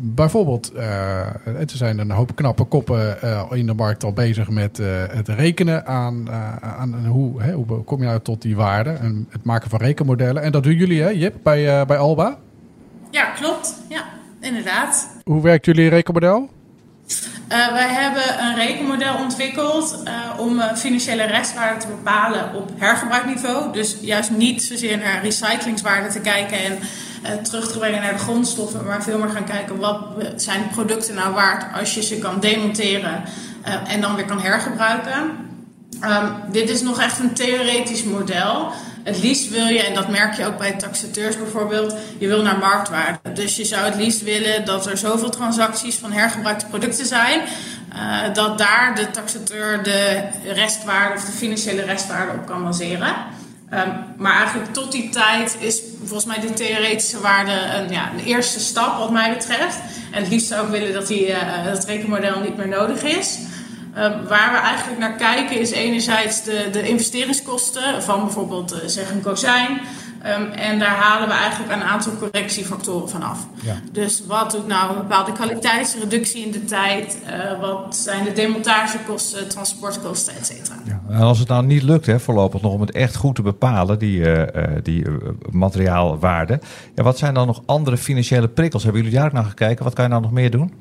[0.02, 3.18] bijvoorbeeld, er zijn een hoop knappe koppen
[3.52, 4.78] in de markt al bezig met
[5.12, 9.44] het rekenen aan, aan hoe, hè, hoe kom je nou tot die waarde en het
[9.44, 10.44] maken van rekenmodellen.
[10.44, 12.38] En dat doen jullie, hè, Jip, bij, bij Alba?
[13.12, 13.76] Ja, klopt.
[13.90, 15.10] Ja inderdaad.
[15.24, 16.50] Hoe werkt jullie rekenmodel?
[17.52, 23.74] Uh, wij hebben een rekenmodel ontwikkeld uh, om uh, financiële restwaarde te bepalen op hergebruikniveau.
[23.74, 28.86] Dus juist niet zozeer naar recyclingswaarde te kijken en terug te brengen naar de grondstoffen,
[28.86, 29.98] maar veel meer gaan kijken wat
[30.36, 33.24] zijn producten nou waard als je ze kan demonteren
[33.88, 35.49] en dan weer kan hergebruiken.
[36.04, 38.72] Um, dit is nog echt een theoretisch model.
[39.04, 42.58] Het liefst wil je, en dat merk je ook bij taxateurs bijvoorbeeld, je wil naar
[42.58, 43.34] marktwaarde.
[43.34, 47.42] Dus je zou het liefst willen dat er zoveel transacties van hergebruikte producten zijn,
[47.96, 53.16] uh, dat daar de taxateur de restwaarde of de financiële restwaarde op kan baseren.
[53.74, 58.60] Um, maar eigenlijk tot die tijd is volgens mij die theoretische waarde een, ja, eerste
[58.60, 59.78] stap wat mij betreft.
[60.12, 63.38] En het liefst zou ik willen dat die, uh, dat rekenmodel niet meer nodig is.
[63.92, 63.98] Uh,
[64.28, 69.22] waar we eigenlijk naar kijken is enerzijds de, de investeringskosten van bijvoorbeeld uh, zeg een
[69.22, 69.82] kozijn.
[70.40, 73.48] Um, en daar halen we eigenlijk een aantal correctiefactoren van af.
[73.62, 73.76] Ja.
[73.92, 77.18] Dus wat doet nou een bepaalde kwaliteitsreductie in de tijd?
[77.26, 80.76] Uh, wat zijn de demontagekosten, transportkosten, et cetera?
[80.86, 81.02] Ja.
[81.10, 84.00] En als het nou niet lukt, hè, voorlopig nog om het echt goed te bepalen,
[84.00, 84.24] die,
[84.84, 85.06] die
[85.52, 86.60] materiaalwaarde.
[86.96, 88.84] Ja, wat zijn dan nog andere financiële prikkels?
[88.84, 89.84] Hebben jullie daar ook naar gekeken?
[89.84, 90.74] Wat kan je nou nog meer doen?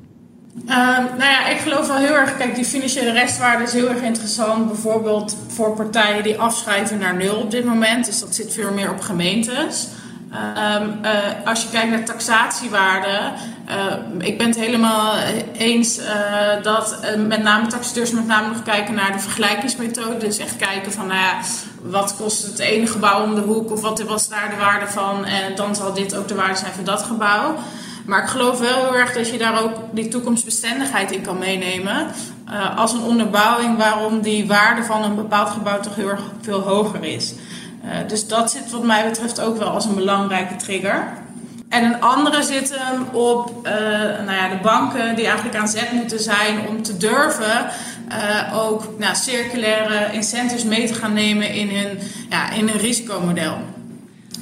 [0.65, 2.37] Uh, nou ja, ik geloof wel heel erg.
[2.37, 4.67] Kijk, die financiële restwaarde is heel erg interessant.
[4.67, 8.05] Bijvoorbeeld voor partijen die afschrijven naar nul op dit moment.
[8.05, 9.87] Dus dat zit veel meer op gemeentes.
[10.33, 11.11] Um, uh,
[11.45, 13.19] als je kijkt naar taxatiewaarde,
[13.69, 15.13] uh, ik ben het helemaal
[15.57, 16.05] eens uh,
[16.63, 20.17] dat met name taxateurs met name nog kijken naar de vergelijkingsmethode.
[20.17, 21.39] Dus echt kijken van, nou ja,
[21.81, 25.25] wat kost het ene gebouw om de hoek of wat was daar de waarde van
[25.25, 27.55] en dan zal dit ook de waarde zijn voor dat gebouw.
[28.05, 32.07] Maar ik geloof wel heel erg dat je daar ook die toekomstbestendigheid in kan meenemen.
[32.49, 36.59] Uh, als een onderbouwing waarom die waarde van een bepaald gebouw toch heel erg veel
[36.59, 37.33] hoger is.
[37.85, 41.03] Uh, dus dat zit wat mij betreft ook wel als een belangrijke trigger.
[41.69, 43.71] En een andere zit hem op uh,
[44.25, 47.69] nou ja, de banken die eigenlijk aan zet moeten zijn om te durven
[48.53, 53.57] ook nou, circulaire incentives mee te gaan nemen in hun, ja, in hun risicomodel.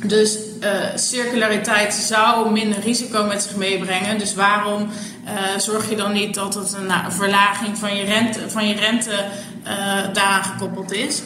[0.06, 4.18] Dus uh, circulariteit zou minder risico met zich meebrengen.
[4.18, 8.04] Dus waarom uh, zorg je dan niet dat het een, nou, een verlaging van je
[8.04, 9.70] rente, van je rente uh,
[10.14, 11.22] daaraan gekoppeld is?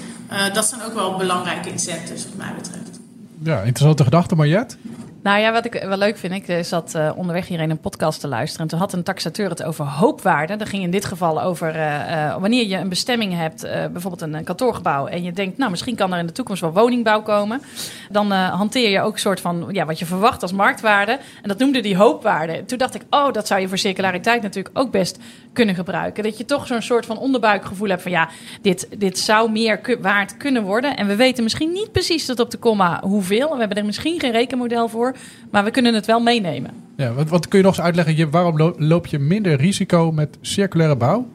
[0.53, 2.99] dat zijn ook wel belangrijke incentives wat mij betreft.
[3.43, 4.75] Ja, interessante gedachte, Mariette.
[5.23, 8.19] Nou ja, wat ik wel leuk vind, ik eh, zat uh, onderweg hierheen een podcast
[8.19, 8.63] te luisteren.
[8.63, 10.55] En toen had een taxateur het over hoopwaarde.
[10.55, 15.07] Dat ging in dit geval over uh, wanneer je een bestemming hebt, bijvoorbeeld een, kantoorgebouw.
[15.07, 17.61] En je denkt, nou misschien kan er in de toekomst wel woningbouw komen.
[18.09, 21.11] Dan hanteer je ook een soort van ja, wat je verwacht als marktwaarde.
[21.11, 22.65] En dat noemde die hoopwaarde.
[22.65, 25.17] Toen dacht ik, oh, dat zou je voor circulariteit natuurlijk ook best
[25.53, 26.23] kunnen gebruiken.
[26.23, 28.29] Dat je toch zo'n soort van onderbuikgevoel hebt van ja,
[28.61, 30.95] dit, dit zou meer waard kunnen worden.
[30.95, 33.51] En we weten misschien niet precies tot op de komma hoeveel.
[33.51, 35.10] We hebben er misschien geen rekenmodel voor.
[35.49, 36.71] Maar we kunnen het wel meenemen.
[36.97, 38.15] Ja, wat, wat kun je nog eens uitleggen?
[38.15, 41.27] Je, waarom loop je minder risico met circulaire bouw?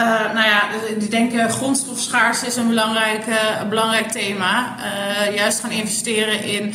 [0.00, 4.76] Uh, nou ja, ik denk uh, grondstofschaarste is een belangrijk, uh, belangrijk thema.
[5.34, 6.72] juist gaan investeren in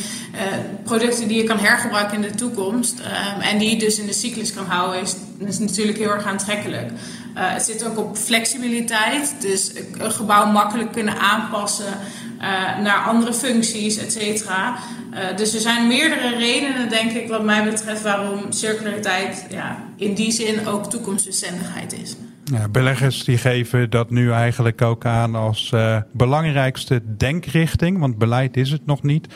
[0.84, 3.00] producten die je kan hergebruiken in de toekomst.
[3.40, 6.90] en die je dus in de cyclus kan houden, is, is natuurlijk heel erg aantrekkelijk.
[7.34, 9.34] het zit ook op flexibiliteit.
[9.40, 11.94] Dus een gebouw makkelijk kunnen aanpassen
[12.82, 14.76] naar andere functies, et cetera.
[15.36, 20.30] dus er zijn meerdere redenen, denk ik, wat mij betreft, waarom circulariteit ja, in die
[20.30, 22.16] zin ook toekomstbestendigheid is.
[22.52, 28.56] Ja, beleggers die geven dat nu eigenlijk ook aan als uh, belangrijkste denkrichting, want beleid
[28.56, 29.26] is het nog niet,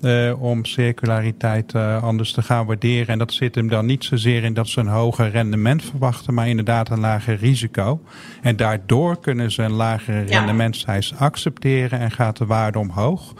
[0.00, 3.06] uh, om circulariteit uh, anders te gaan waarderen.
[3.06, 6.48] En dat zit hem dan niet zozeer in dat ze een hoger rendement verwachten, maar
[6.48, 8.00] inderdaad een lager risico.
[8.42, 10.38] En daardoor kunnen ze een lagere ja.
[10.38, 13.34] rendementseis accepteren en gaat de waarde omhoog.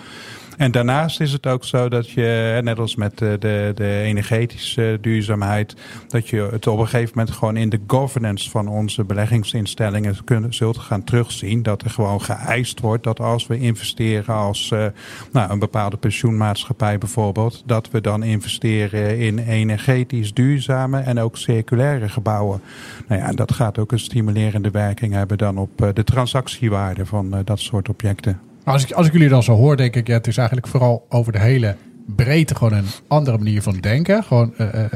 [0.56, 4.98] En daarnaast is het ook zo dat je, net als met de, de, de energetische
[5.00, 5.74] duurzaamheid,
[6.08, 10.54] dat je het op een gegeven moment gewoon in de governance van onze beleggingsinstellingen kunnen,
[10.54, 11.62] zult gaan terugzien.
[11.62, 14.86] Dat er gewoon geëist wordt dat als we investeren als uh,
[15.32, 22.08] nou, een bepaalde pensioenmaatschappij bijvoorbeeld, dat we dan investeren in energetisch duurzame en ook circulaire
[22.08, 22.60] gebouwen.
[23.08, 27.60] Nou ja, dat gaat ook een stimulerende werking hebben dan op de transactiewaarde van dat
[27.60, 28.40] soort objecten.
[28.66, 31.06] Als ik, als ik jullie dan zo hoor, denk ik, ja, het is eigenlijk vooral
[31.08, 31.76] over de hele
[32.06, 34.24] breedte gewoon een andere manier van denken.
[34.24, 34.90] Gewoon uh, uh,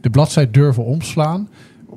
[0.00, 1.48] de bladzijde durven omslaan.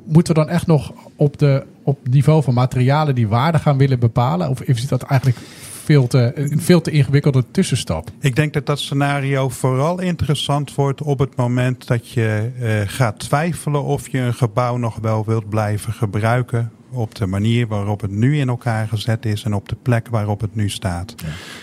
[0.06, 3.98] Moeten we dan echt nog op, de, op niveau van materialen die waarde gaan willen
[3.98, 4.48] bepalen?
[4.48, 5.40] Of is dat eigenlijk
[5.84, 8.10] veel te, een veel te ingewikkelde tussenstap?
[8.20, 12.50] Ik denk dat dat scenario vooral interessant wordt op het moment dat je
[12.86, 18.00] gaat twijfelen of je een gebouw nog wel wilt blijven gebruiken op de manier waarop
[18.00, 21.14] het nu in elkaar gezet is en op de plek waarop het nu staat.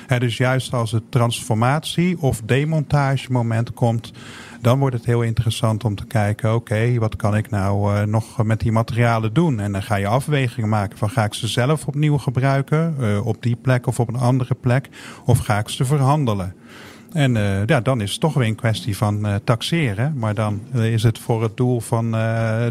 [0.08, 0.20] Ja.
[0.20, 4.12] dus juist als het transformatie of demontagemoment komt,
[4.62, 8.44] dan wordt het heel interessant om te kijken, oké, wat kan ik nou uh, nog
[8.44, 9.60] met die materialen doen?
[9.60, 13.42] En dan ga je afwegingen maken van ga ik ze zelf opnieuw gebruiken uh, op
[13.42, 14.90] die plek of op een andere plek,
[15.26, 16.56] of ga ik ze verhandelen?
[17.14, 20.14] En uh, ja, dan is het toch weer een kwestie van uh, taxeren.
[20.18, 22.12] Maar dan uh, is het voor het doel van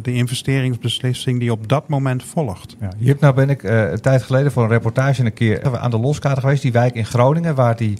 [0.02, 2.76] de investeringsbeslissing die op dat moment volgt.
[2.80, 5.98] Ja, hier nou ben ik een tijd geleden voor een reportage een keer aan de
[5.98, 6.62] loskade geweest.
[6.62, 7.98] Die wijk in Groningen, waar die,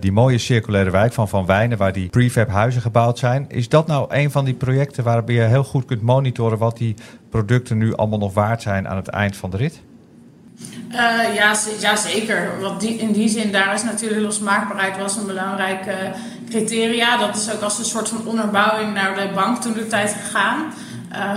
[0.00, 3.44] die mooie circulaire wijk van Van Wijnen, waar die prefab huizen gebouwd zijn.
[3.48, 6.94] Is dat nou een van die projecten waarbij je heel goed kunt monitoren wat die
[7.30, 9.82] producten nu allemaal nog waard zijn aan het eind van de rit?
[10.90, 12.60] Uh, ja, ja, zeker.
[12.60, 15.94] Want die, in die zin, daar is natuurlijk losmaakbaarheid was een belangrijk uh,
[16.50, 17.16] criteria.
[17.16, 20.72] Dat is ook als een soort van onderbouwing naar de bank toen de tijd gegaan.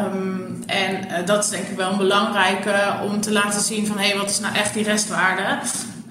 [0.05, 3.97] Um, en uh, dat is denk ik wel een belangrijke om te laten zien van
[3.97, 5.57] hé, hey, wat is nou echt die restwaarde?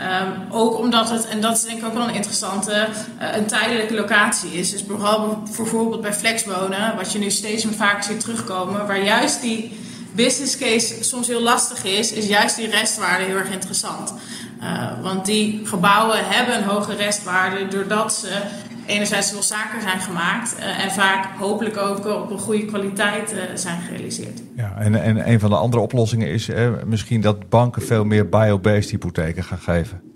[0.00, 2.88] Um, ook omdat het, en dat is denk ik ook wel een interessante,
[3.34, 4.70] een tijdelijke locatie is.
[4.70, 9.40] Dus vooral bijvoorbeeld bij flexwonen, wat je nu steeds meer vaak ziet terugkomen, waar juist
[9.40, 9.78] die
[10.24, 14.14] business case soms heel lastig is, is juist die restwaarde heel erg interessant.
[14.62, 18.42] Uh, want die gebouwen hebben een hoge restwaarde doordat ze
[18.86, 23.38] enerzijds wel zaken zijn gemaakt uh, en vaak hopelijk ook op een goede kwaliteit uh,
[23.54, 24.42] zijn gerealiseerd.
[24.56, 26.48] Ja, en, en een van de andere oplossingen is
[26.86, 30.07] misschien dat banken veel meer biobased hypotheken gaan geven.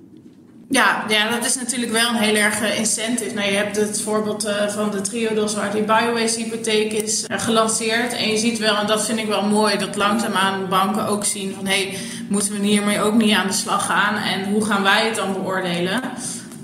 [0.72, 3.34] Ja, ja, dat is natuurlijk wel een heel erg uh, incentive.
[3.34, 7.40] Nou, je hebt het voorbeeld uh, van de Triodos waar die Biowaste hypotheek is uh,
[7.40, 8.12] gelanceerd.
[8.12, 11.54] En je ziet wel, en dat vind ik wel mooi, dat langzaamaan banken ook zien
[11.54, 11.66] van...
[11.66, 15.06] hé, hey, moeten we hiermee ook niet aan de slag gaan en hoe gaan wij
[15.06, 16.00] het dan beoordelen?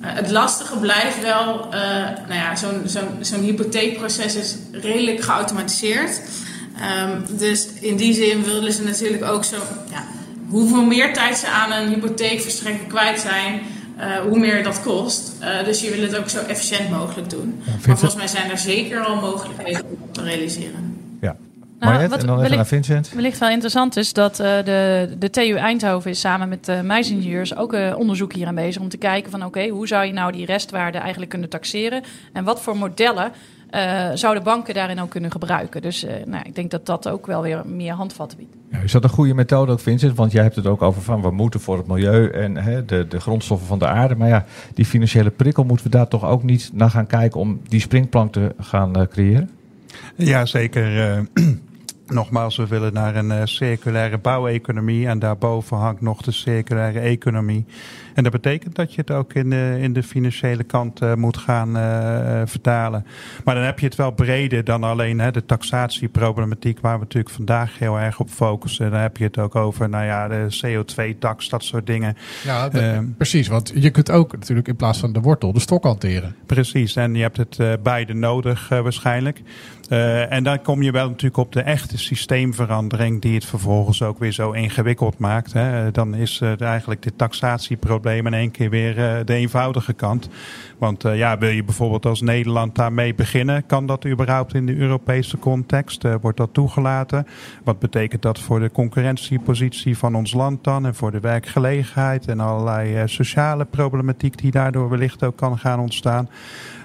[0.00, 1.68] het lastige blijft wel,
[2.28, 2.56] nou ja,
[3.20, 6.20] zo'n hypotheekproces is redelijk geautomatiseerd.
[7.02, 9.56] Um, dus in die zin willen ze natuurlijk ook zo...
[9.90, 10.04] Ja,
[10.48, 13.60] hoeveel meer tijd ze aan een hypotheekverstrekker kwijt zijn...
[13.98, 15.32] Uh, hoe meer dat kost.
[15.40, 17.62] Uh, dus je wil het ook zo efficiënt mogelijk doen.
[17.64, 20.96] Ja, maar volgens mij zijn er zeker al mogelijkheden om te realiseren.
[21.20, 21.36] Ja.
[21.78, 23.10] Nou, wat en dan even naar Vincent.
[23.14, 27.56] Wellicht wel interessant is dat uh, de, de TU Eindhoven is samen met de meisingenieurs
[27.56, 30.32] ook onderzoek hier aan bezig om te kijken van oké, okay, hoe zou je nou
[30.32, 33.32] die restwaarde eigenlijk kunnen taxeren en wat voor modellen
[33.70, 35.82] eh, zouden banken daarin ook kunnen gebruiken.
[35.82, 38.56] Dus eh, nou, ik denk dat dat ook wel weer meer handvatten biedt.
[38.70, 40.16] Ja, is dat een goede methode ook, Vincent?
[40.16, 43.08] Want jij hebt het ook over van we moeten voor het milieu en hè, de,
[43.08, 44.14] de grondstoffen van de aarde.
[44.14, 47.60] Maar ja, die financiële prikkel moeten we daar toch ook niet naar gaan kijken om
[47.68, 49.50] die springplank te gaan eh, creëren?
[50.14, 51.10] Ja, zeker.
[51.10, 51.44] eh,
[52.08, 57.64] Nogmaals, we willen naar een eh, circulaire bouweconomie en daarboven hangt nog de circulaire economie.
[58.18, 61.36] En dat betekent dat je het ook in de, in de financiële kant eh, moet
[61.36, 63.06] gaan eh, vertalen.
[63.44, 67.34] Maar dan heb je het wel breder dan alleen hè, de taxatieproblematiek, waar we natuurlijk
[67.34, 68.90] vandaag heel erg op focussen.
[68.90, 72.16] Dan heb je het ook over nou ja, de CO2-tax, dat soort dingen.
[72.44, 73.48] Ja, de- precies.
[73.48, 76.34] Want je kunt ook natuurlijk in plaats van de wortel de stok hanteren.
[76.46, 79.42] Precies, en je hebt het eh, beide nodig eh, waarschijnlijk.
[79.88, 84.18] Eh, en dan kom je wel natuurlijk op de echte systeemverandering die het vervolgens ook
[84.18, 85.52] weer zo ingewikkeld maakt.
[85.52, 85.90] Hè.
[85.90, 90.28] Dan is eh, eigenlijk dit taxatieprobleem in één keer weer eh, de eenvoudige kant.
[90.78, 95.38] Want ja, wil je bijvoorbeeld als Nederland daarmee beginnen, kan dat überhaupt in de Europese
[95.38, 96.04] context?
[96.20, 97.26] Wordt dat toegelaten?
[97.64, 102.40] Wat betekent dat voor de concurrentiepositie van ons land dan en voor de werkgelegenheid en
[102.40, 106.28] allerlei sociale problematiek die daardoor wellicht ook kan gaan ontstaan?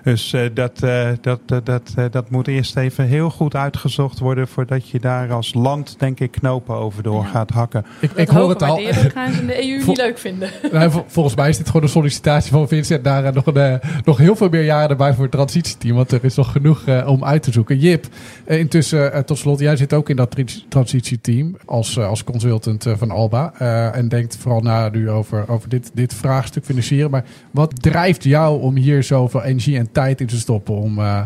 [0.03, 0.79] Dus dat,
[1.21, 5.95] dat, dat, dat moet eerst even heel goed uitgezocht worden voordat je daar als land,
[5.99, 7.85] denk ik, knopen over door gaat hakken.
[7.99, 8.79] Ik, ik hoor het al.
[9.13, 10.49] gaan ze in de EU Vol- niet leuk vinden.
[10.71, 13.55] Nou, vol- volgens mij is dit gewoon een sollicitatie van Vincent naar eh, nog, een,
[13.57, 15.95] eh, nog heel veel meer jaren erbij voor het transitieteam.
[15.95, 17.79] Want er is nog genoeg eh, om uit te zoeken.
[17.79, 18.05] Jip,
[18.47, 23.53] intussen tot slot, jij zit ook in dat trans- transitieteam als, als consultant van Alba.
[23.57, 27.11] eh, en denkt vooral na nu over, over dit, dit vraagstuk financieren.
[27.11, 30.75] Maar wat drijft jou om hier zoveel energie en tijd in te stoppen?
[30.75, 31.21] Om eh,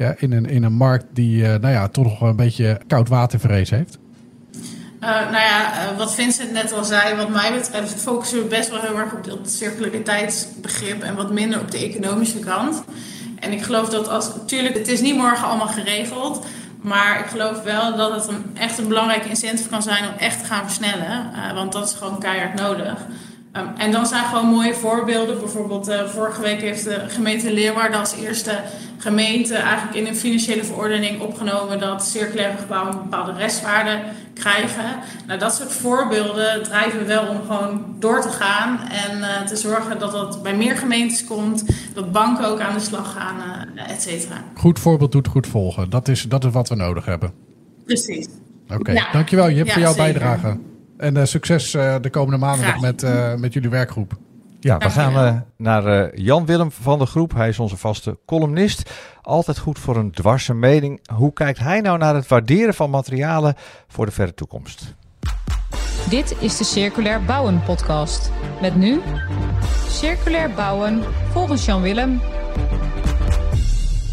[0.00, 2.80] ja, in, een, in een markt die eh, nou ja, toch nog wel een beetje
[2.86, 3.98] koud watervrees heeft?
[5.00, 8.70] Eh, nou ja, eh, wat Vincent net al zei, wat mij betreft focussen we best
[8.70, 12.84] wel heel erg op dat circulariteitsbegrip en wat minder op de economische kant.
[13.38, 16.46] En ik geloof dat als, natuurlijk, het is niet morgen allemaal geregeld,
[16.80, 20.38] maar ik geloof wel dat het een, echt een belangrijke incentive kan zijn om echt
[20.40, 23.06] te gaan versnellen, want dat is gewoon keihard nodig.
[23.52, 25.38] Ehm, en dan zijn gewoon mooie voorbeelden.
[25.38, 28.60] Bijvoorbeeld eh, vorige week heeft de gemeente Leeuwarden als eerste
[28.98, 33.98] gemeente eigenlijk in een financiële verordening opgenomen dat circulaire gebouwen een bepaalde restwaarde
[34.34, 34.84] krijgen.
[35.26, 39.56] Nou, dat soort voorbeelden drijven we wel om gewoon door te gaan en eh, te
[39.56, 43.36] zorgen dat dat bij meer gemeentes komt, dat banken ook aan de slag gaan,
[43.76, 44.44] eh et cetera.
[44.54, 45.90] Goed voorbeeld doet goed volgen.
[45.90, 47.32] Dat is, dat is wat we nodig hebben.
[47.84, 48.28] Precies.
[48.74, 49.06] Oké, Ja.
[49.12, 50.12] dankjewel Jip Ja, voor jouw zeker.
[50.12, 50.58] bijdrage.
[51.00, 52.80] En eh, succes eh, de komende maanden nog Graag.
[52.82, 54.12] met, eh, met jullie werkgroep.
[54.60, 57.34] Ja, we gaan naar eh, Jan Willem van de groep.
[57.34, 58.90] Hij is onze vaste columnist.
[59.22, 61.00] Altijd goed voor een dwarse mening.
[61.14, 63.54] Hoe kijkt hij nou naar het waarderen van materialen
[63.88, 64.94] voor de verre toekomst?
[66.08, 68.30] Dit is de Circulair Bouwen podcast.
[68.60, 69.00] Met nu
[69.88, 72.20] Circulair Bouwen volgens Jan Willem.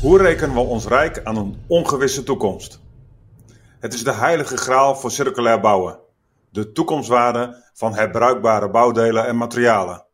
[0.02, 2.80] Hoe rekenen we ons rijk aan een ongewisse toekomst?
[3.80, 6.06] Het is de heilige graal voor circulair bouwen.
[6.58, 10.06] De toekomstwaarde van herbruikbare bouwdelen en materialen.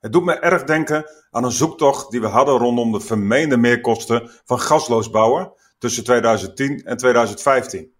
[0.00, 4.30] Het doet me erg denken aan een zoektocht die we hadden rondom de vermeende meerkosten
[4.44, 7.92] van gasloos bouwen tussen 2010 en 2015.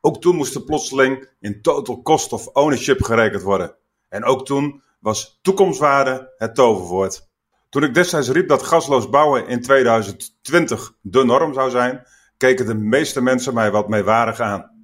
[0.00, 3.76] Ook toen moest er plotseling in total cost of ownership gerekend worden.
[4.08, 7.28] En ook toen was toekomstwaarde het toverwoord.
[7.68, 12.74] Toen ik destijds riep dat gasloos bouwen in 2020 de norm zou zijn, keken de
[12.74, 14.76] meeste mensen mij wat meewarig aan.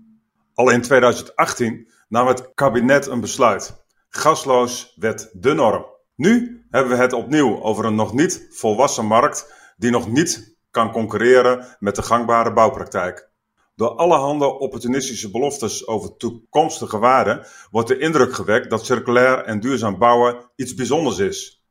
[0.54, 3.84] Al in 2018 nam het kabinet een besluit.
[4.08, 5.86] Gasloos werd de norm.
[6.16, 10.92] Nu hebben we het opnieuw over een nog niet volwassen markt die nog niet kan
[10.92, 13.32] concurreren met de gangbare bouwpraktijk.
[13.74, 19.98] Door allerhande opportunistische beloftes over toekomstige waarden wordt de indruk gewekt dat circulair en duurzaam
[19.98, 21.64] bouwen iets bijzonders is.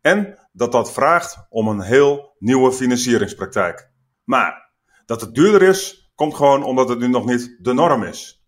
[0.00, 3.90] En dat dat vraagt om een heel nieuwe financieringspraktijk.
[4.24, 4.72] Maar
[5.06, 8.43] dat het duurder is, komt gewoon omdat het nu nog niet de norm is.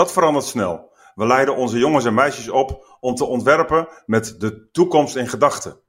[0.00, 0.92] Dat verandert snel.
[1.14, 5.80] We leiden onze jongens en meisjes op om te ontwerpen met de toekomst in gedachten.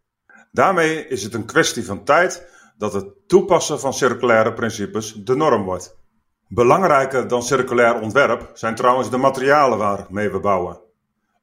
[0.51, 2.47] Daarmee is het een kwestie van tijd
[2.77, 5.97] dat het toepassen van circulaire principes de norm wordt.
[6.47, 10.81] Belangrijker dan circulair ontwerp zijn trouwens de materialen waarmee we bouwen.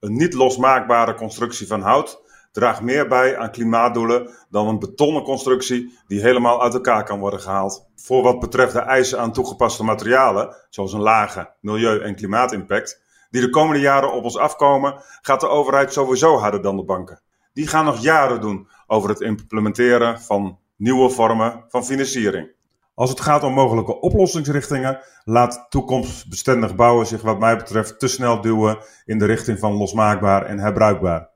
[0.00, 5.98] Een niet losmaakbare constructie van hout draagt meer bij aan klimaatdoelen dan een betonnen constructie
[6.06, 7.87] die helemaal uit elkaar kan worden gehaald.
[7.96, 13.40] Voor wat betreft de eisen aan toegepaste materialen, zoals een lage milieu- en klimaatimpact, die
[13.40, 17.20] de komende jaren op ons afkomen, gaat de overheid sowieso harder dan de banken.
[17.52, 22.56] Die gaan nog jaren doen over het implementeren van nieuwe vormen van financiering.
[22.94, 28.40] Als het gaat om mogelijke oplossingsrichtingen, laat toekomstbestendig bouwen zich wat mij betreft te snel
[28.40, 31.30] duwen in de richting van losmaakbaar en herbruikbaar.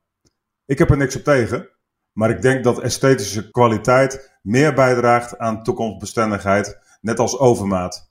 [0.66, 1.70] Ik heb er niks op tegen,
[2.12, 8.10] Maar ik denk dat esthetische kwaliteit meer bijdraagt aan toekomstbestendigheid, net als overmaat.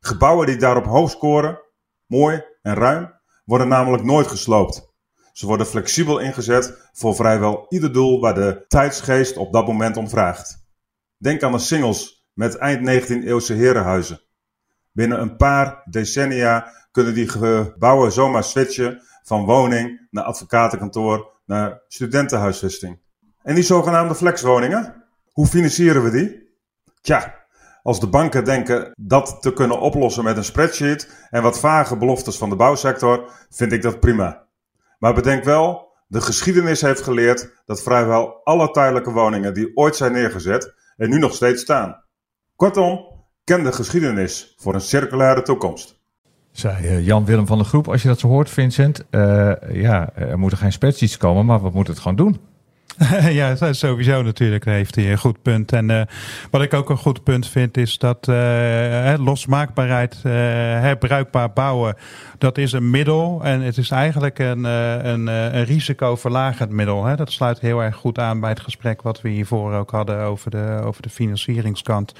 [0.00, 1.60] Gebouwen die daarop hoog scoren,
[2.06, 4.92] mooi en ruim, worden namelijk nooit gesloopt.
[5.32, 10.08] Ze worden flexibel ingezet voor vrijwel ieder doel waar de tijdsgeest op dat moment om
[10.08, 10.66] vraagt.
[11.16, 14.20] Denk aan de singles met eind 19e eeuwse herenhuizen.
[14.92, 23.00] Binnen een paar decennia kunnen die gebouwen zomaar switchen van woning naar advocatenkantoor naar studentenhuisvesting.
[23.42, 26.56] En die zogenaamde flexwoningen, hoe financieren we die?
[27.00, 27.44] Tja,
[27.82, 32.36] als de banken denken dat te kunnen oplossen met een spreadsheet en wat vage beloftes
[32.36, 34.46] van de bouwsector, vind ik dat prima.
[34.98, 40.12] Maar bedenk wel, de geschiedenis heeft geleerd dat vrijwel alle tijdelijke woningen die ooit zijn
[40.12, 42.04] neergezet er nu nog steeds staan.
[42.56, 43.06] Kortom,
[43.44, 45.93] ken de geschiedenis voor een circulaire toekomst.
[46.54, 49.04] Zei eh, Jan-Willem van de Groep, als je dat zo hoort, Vincent.
[49.10, 52.38] eh, ja, er moeten geen spreadsheets komen, maar we moeten het gewoon doen.
[53.40, 54.64] ja, dat sowieso natuurlijk.
[54.64, 55.72] Heeft hij een goed punt.
[55.72, 56.02] En eh,
[56.50, 58.26] wat ik ook een goed punt vind, is dat
[59.18, 61.96] losmaakbaarheid, herbruikbaar bouwen,
[62.38, 63.40] dat is een middel.
[63.42, 67.04] En het is eigenlijk een, een, een risicoverlagend middel.
[67.04, 67.16] Hè.
[67.16, 70.50] Dat sluit heel erg goed aan bij het gesprek wat we hiervoor ook hadden over
[70.50, 72.12] de, over de financieringskant.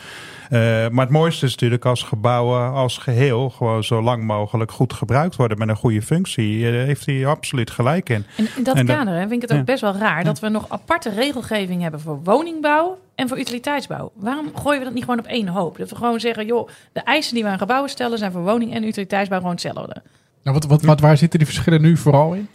[0.51, 4.93] Eh, maar het mooiste is natuurlijk als gebouwen als geheel gewoon zo lang mogelijk goed
[4.93, 6.63] gebruikt worden met een goede functie.
[6.63, 8.25] Daar heeft hij absoluut gelijk in.
[8.37, 9.65] En in dat En dat- kader hè, vind ik het ook ja.
[9.65, 14.13] best wel raar dat we nog aparte regelgeving hebben voor woningbouw en voor utiliteitsbouw.
[14.15, 15.79] Waarom gooien we dat niet gewoon op één hoop?
[15.79, 18.75] Dat we gewoon zeggen, joh, de eisen die we aan gebouwen stellen zijn voor woning
[18.75, 20.03] en utiliteitsbouw gewoon hetzelfde.
[20.43, 22.49] Nou, wat, wat, wat, waar zitten die verschillen nu vooral in?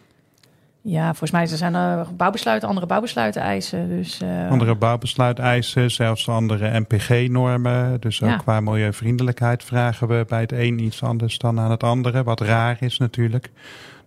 [0.89, 3.89] Ja, volgens mij zijn er bouwbesluiten, andere bouwbesluiten eisen.
[3.89, 7.99] Dus, eh, Andere bouwbesluiteisen, zelfs andere NPG-normen.
[7.99, 8.35] Dus ook Ja.
[8.35, 12.23] qua milieuvriendelijkheid vragen we bij het een iets anders dan aan het andere.
[12.23, 13.51] Wat raar is natuurlijk.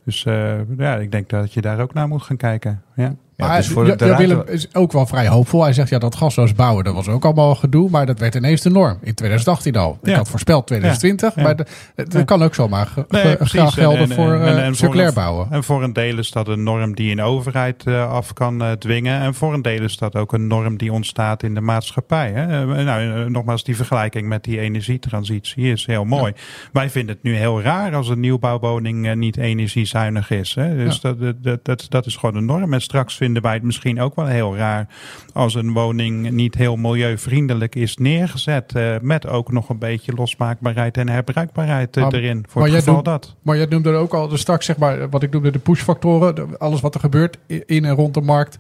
[0.05, 2.83] Dus eh, ja, ik denk dat je daar ook naar moet gaan kijken.
[2.97, 3.15] Ja.
[3.49, 5.63] Maar dus voor de ruimte- Willem is ook wel vrij hoopvol.
[5.63, 7.91] Hij zegt ja, dat gasloos bouwen, dat was ook allemaal gedoe.
[7.91, 8.99] Maar dat werd ineens de norm.
[9.03, 9.99] In 2018 al.
[10.03, 11.35] Ik had voorspeld 2020.
[11.35, 11.43] Ja.
[11.43, 11.67] Maar de-
[12.09, 12.23] Ja.
[12.23, 15.15] kan ook zomaar ge- Nee, graag gelden En- en- voor en- eh, voor circulair een-
[15.15, 15.47] bouwen.
[15.51, 18.71] En voor een deel is dat een norm die een overheid eh, af kan eh,
[18.73, 19.21] dwingen.
[19.21, 22.31] En voor een deel is dat ook een norm die ontstaat in de maatschappij.
[22.35, 22.65] Hè?
[22.85, 26.33] Nou, nogmaals, die vergelijking met die energietransitie is heel mooi.
[26.73, 30.55] Wij vinden het nu heel raar als een nieuwbouwwoning niet energiezuinig is.
[30.55, 30.77] Hè?
[30.77, 32.73] Dus dat, dat, dat, dat is gewoon een norm.
[32.73, 34.87] En straks vinden wij het misschien ook wel heel raar
[35.33, 38.73] als een woning niet heel milieuvriendelijk is neergezet.
[38.75, 42.45] eh, met ook nog een beetje losmaakbaarheid en herbruikbaarheid eh, Maar- erin.
[42.49, 43.35] Voor maar het geval dat.
[43.43, 46.59] Maar jij noemde er ook al dus straks, zeg maar, wat ik noemde de pushfactoren.
[46.59, 48.57] Alles wat er gebeurt in en rond de markt.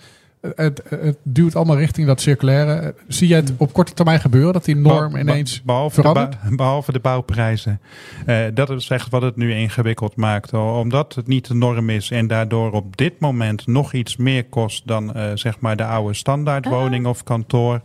[0.56, 2.94] Het, het duwt allemaal richting dat circulaire.
[3.08, 6.42] Zie jij het op korte termijn gebeuren dat die norm ineens be- behalve de, verandert?
[6.42, 7.80] bou- behalve de bouwprijzen.
[8.26, 10.52] Eh, dat is echt wat het nu ingewikkeld maakt.
[10.54, 14.86] Omdat het niet de norm is en daardoor op dit moment nog iets meer kost
[14.86, 17.80] dan eh, zeg maar de oude standaardwoning of kantoor.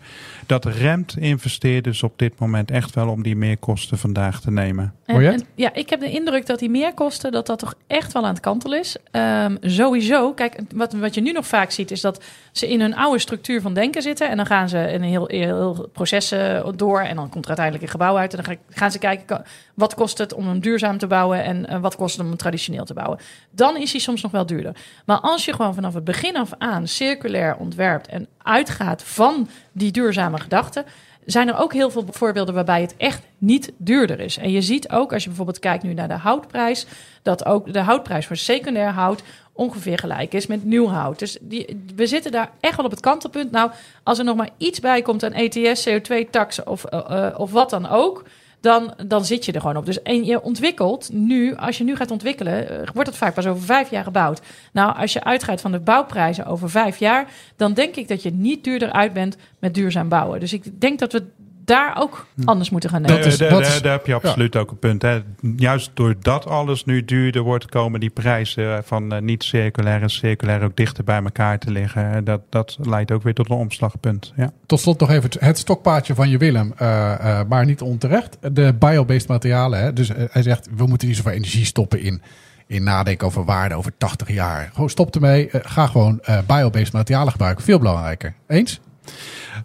[0.45, 4.93] Dat remt investeerders op dit moment echt wel om die meerkosten vandaag te nemen.
[5.05, 8.23] En- en- ja, ik heb de indruk dat die meerkosten, dat dat toch echt wel
[8.23, 8.97] aan het kantelen is.
[9.11, 12.95] Ehm, sowieso, kijk, wat, wat je nu nog vaak ziet, is dat ze in hun
[12.95, 14.29] oude structuur van denken zitten.
[14.29, 16.33] En dan gaan ze een heel, heel proces
[16.75, 17.01] door.
[17.01, 18.33] En dan komt er uiteindelijk een gebouw uit.
[18.33, 19.43] En dan ga- gaan ze kijken,
[19.73, 22.37] wat kost het om hem duurzaam te bouwen en eh, wat kost het om hem
[22.37, 23.19] traditioneel te bouwen.
[23.51, 24.75] Dan is hij soms nog wel duurder.
[25.05, 29.91] Maar als je gewoon vanaf het begin af aan circulair ontwerpt en uitgaat van die
[29.91, 30.85] duurzame gedachten,
[31.31, 34.37] zijn er ook heel veel voorbeelden waarbij het echt niet duurder is.
[34.37, 36.85] En je ziet ook, als je bijvoorbeeld kijkt nu naar de houtprijs,
[37.21, 39.23] dat ook de houtprijs voor secundair hout
[39.53, 41.19] ongeveer gelijk is met nieuw hout.
[41.19, 43.51] Dus die, we zitten daar echt wel op het kantelpunt.
[43.51, 43.71] Nou,
[44.03, 47.69] als er nog maar iets bij komt aan ETS, CO2-tax of, eh, eh, of wat
[47.69, 48.23] dan ook,
[48.59, 49.85] dan, dan zit je er gewoon op.
[49.85, 53.47] Dus en je ontwikkelt nu, als je nu gaat ontwikkelen, eh, wordt het vaak pas
[53.47, 54.41] over vijf jaar gebouwd.
[54.73, 58.31] Nou, als je uitgaat van de bouwprijzen over vijf jaar, dan denk ik dat je
[58.31, 60.39] niet duurder uit bent met duurzaam bouwen.
[60.39, 61.23] Dus ik denk dat we
[61.67, 63.39] daar ook anders moeten gaan nemen.
[63.39, 65.01] Daar- heb je absoluut ook een punt.
[65.01, 65.21] Hè.
[65.55, 70.63] Juist doordat alles nu duurder wordt, komen die prijzen van eh, niet circulair en circulair
[70.63, 72.11] ook dichter bij elkaar te liggen.
[72.11, 74.33] En Dat, dat leidt ook weer tot een omslagpunt.
[74.35, 74.51] Ja.
[74.65, 78.37] Tot slot nog even het- stokpaardje van je Willem, eh, eh, maar niet onterecht.
[78.51, 79.79] De biobased materialen.
[79.79, 79.93] Hè?
[79.93, 82.21] Dus eh, hij zegt, we moeten niet zoveel energie stoppen in,
[82.67, 84.69] in nadenken over waarde over 80 jaar.
[84.73, 85.49] Gewoon stop ermee.
[85.49, 87.63] Eh, ga gewoon eh biobased materialen gebruiken.
[87.63, 88.33] Veel belangrijker.
[88.47, 88.79] Eens?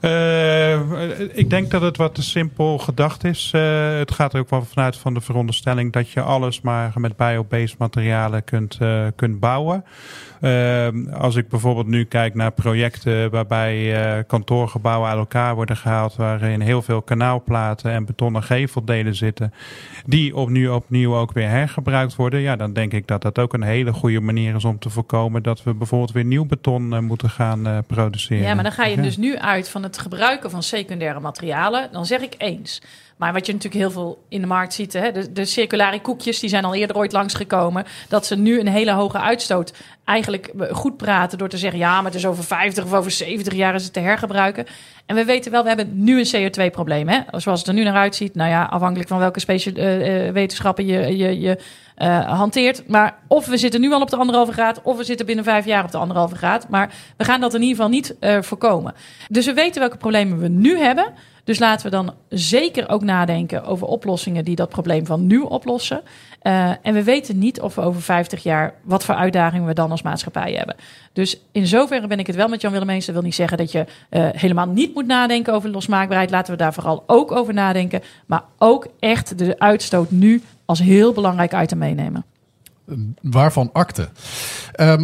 [0.03, 3.51] Eh, ik denk dat het wat te simpel gedacht is.
[3.55, 7.17] Eh, het gaat er ook wel vanuit van de veronderstelling dat je alles maar met
[7.17, 9.85] biobased materialen kunt, eh, kunt bouwen.
[11.13, 16.83] Als ik bijvoorbeeld nu kijk naar projecten waarbij kantoorgebouwen uit elkaar worden gehaald, waarin heel
[16.83, 19.53] veel kanaalplaten en betonnen geveldelen zitten,
[20.07, 23.63] die opnieuw, opnieuw ook weer hergebruikt worden, ja, dan denk ik dat dat ook een
[23.63, 27.85] hele goede manier is om te voorkomen dat we bijvoorbeeld weer nieuw beton moeten gaan
[27.87, 28.47] produceren.
[28.47, 29.03] Ja, maar dan ga je Ja.
[29.03, 31.93] dus nu uit van het gebruiken van secundaire materialen.
[31.93, 32.81] Dan zeg ik eens.
[33.23, 36.41] Maar wat je natuurlijk heel veel in de markt ziet, hè, de, de circulaire koekjes,
[36.41, 37.85] die zijn al eerder ooit langsgekomen.
[38.09, 39.73] Dat ze nu een hele hoge uitstoot
[40.05, 43.55] eigenlijk goed praten door te zeggen, ja, maar het is over 50 of over 70
[43.55, 44.67] jaar is het te hergebruiken.
[45.07, 47.09] En we weten wel, we hebben nu een CO2-probleem.
[47.09, 47.21] Hè?
[47.31, 50.87] Zoals het er nu naar uitziet, nou ja, afhankelijk van welke specia- eh, eh, wetenschappen
[50.87, 51.59] je, je, je
[51.95, 52.89] eh, hanteert.
[52.89, 55.65] Maar of we zitten nu al op de anderhalve graad, of we zitten binnen vijf
[55.65, 56.69] jaar op de anderhalve graad.
[56.69, 58.95] Maar we gaan dat in ieder geval niet eh, voorkomen.
[59.29, 61.13] Dus we weten welke problemen we nu hebben.
[61.45, 66.03] Dus laten we dan zeker ook nadenken over oplossingen die dat probleem van nu oplossen.
[66.41, 69.91] Eh, en we weten niet of we over 50 jaar wat voor uitdagingen we dan
[69.91, 70.77] als maatschappij hebben.
[71.13, 73.07] Dus in zoverre ben ik het wel met Jan Willem eens.
[73.07, 76.31] Dat wil niet zeggen dat je eh, helemaal niet moet nadenken over losmaakbaarheid.
[76.31, 78.03] Laten we daar vooral ook over nadenken.
[78.27, 82.25] Maar ook echt de uitstoot nu als heel belangrijk item meenemen.
[83.23, 84.09] Waarvan akte.
[84.73, 84.95] Eh,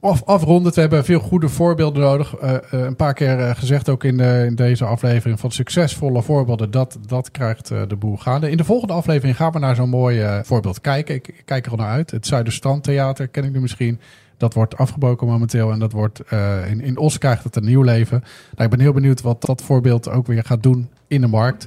[0.00, 2.36] af, afrondend, we hebben veel goede voorbeelden nodig.
[2.36, 6.70] Eh, eh, een paar keer gezegd ook in, de, in deze aflevering van succesvolle voorbeelden.
[6.70, 8.50] Dat, dat krijgt de boel gaande.
[8.50, 11.14] In de volgende aflevering gaan we naar zo'n mooi voorbeeld kijken.
[11.14, 12.10] Ik, kijk er al naar uit.
[12.10, 14.00] Het Zuiderstrandtheater ken ik nu misschien.
[14.36, 16.22] Dat wordt afgebroken momenteel en dat wordt
[16.68, 18.20] in, in Os krijgt het een nieuw leven.
[18.54, 21.66] Nou, ik ben heel benieuwd wat dat voorbeeld ook weer gaat doen in de markt.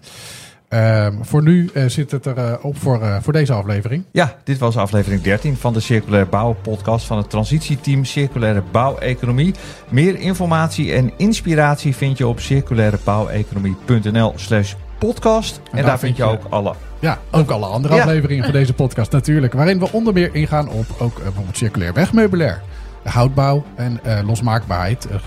[0.76, 4.03] Ehm, voor nu eh, zit het er eh, op voor, eh, voor deze aflevering.
[4.11, 9.53] Ja, dit was aflevering 13 van de Circulaire Bouw podcast van het transitieteam Circulaire Bouweconomie.
[9.89, 15.61] Meer informatie en inspiratie vind je op circulairebouweconomie.nl slash podcast.
[15.71, 16.73] En, daar, vind je ook alle...
[16.99, 18.01] Ja, ook alle andere Ja.
[18.01, 19.53] afleveringen van deze podcast natuurlijk.
[19.53, 22.61] Waarin we onder meer ingaan op ook bijvoorbeeld circulair wegmeubilair.
[23.06, 25.08] Houtbouw en eh, losmaakbaarheid.
[25.10, 25.22] Daar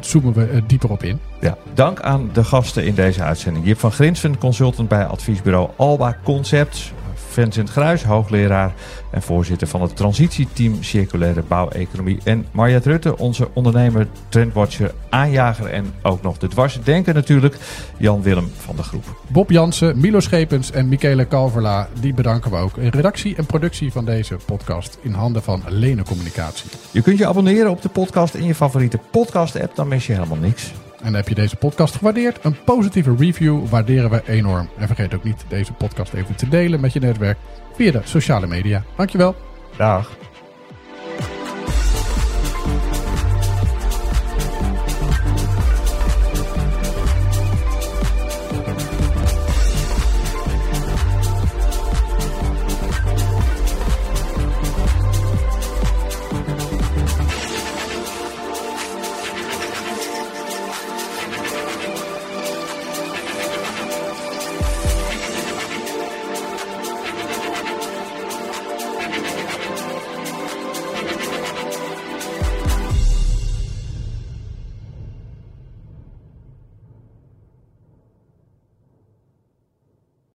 [0.00, 1.20] zoomen we eh, dieper op in.
[1.40, 3.66] Ja, dank aan de gasten in deze uitzending.
[3.66, 6.92] Jip van Grinsen, consultant bij adviesbureau Alba Concepts.
[7.36, 8.74] Vincent Gruis, hoogleraar
[9.10, 12.18] en voorzitter van het transitieteam Circulaire Bouweconomie.
[12.24, 17.56] En Marja Rutte, onze ondernemer, trendwatcher, aanjager en ook nog de dwarsdenker natuurlijk.
[17.98, 19.20] Jan Willem van de groep.
[19.28, 21.88] Bob Jansen, Milo Schepens en Michele Calverla.
[22.00, 22.76] Die bedanken we ook.
[22.76, 26.70] In redactie en productie van deze podcast in handen van Lene Communicatie.
[26.90, 30.12] Je kunt je abonneren op de podcast in je favoriete podcast app, dan mis je
[30.12, 30.72] helemaal niks.
[31.06, 32.44] En heb je deze podcast gewaardeerd?
[32.44, 34.68] Een positieve review waarderen we enorm.
[34.78, 37.38] En vergeet ook niet deze podcast even te delen met je netwerk
[37.74, 38.84] via de sociale media.
[38.96, 39.36] Dankjewel.
[39.76, 40.10] Dag.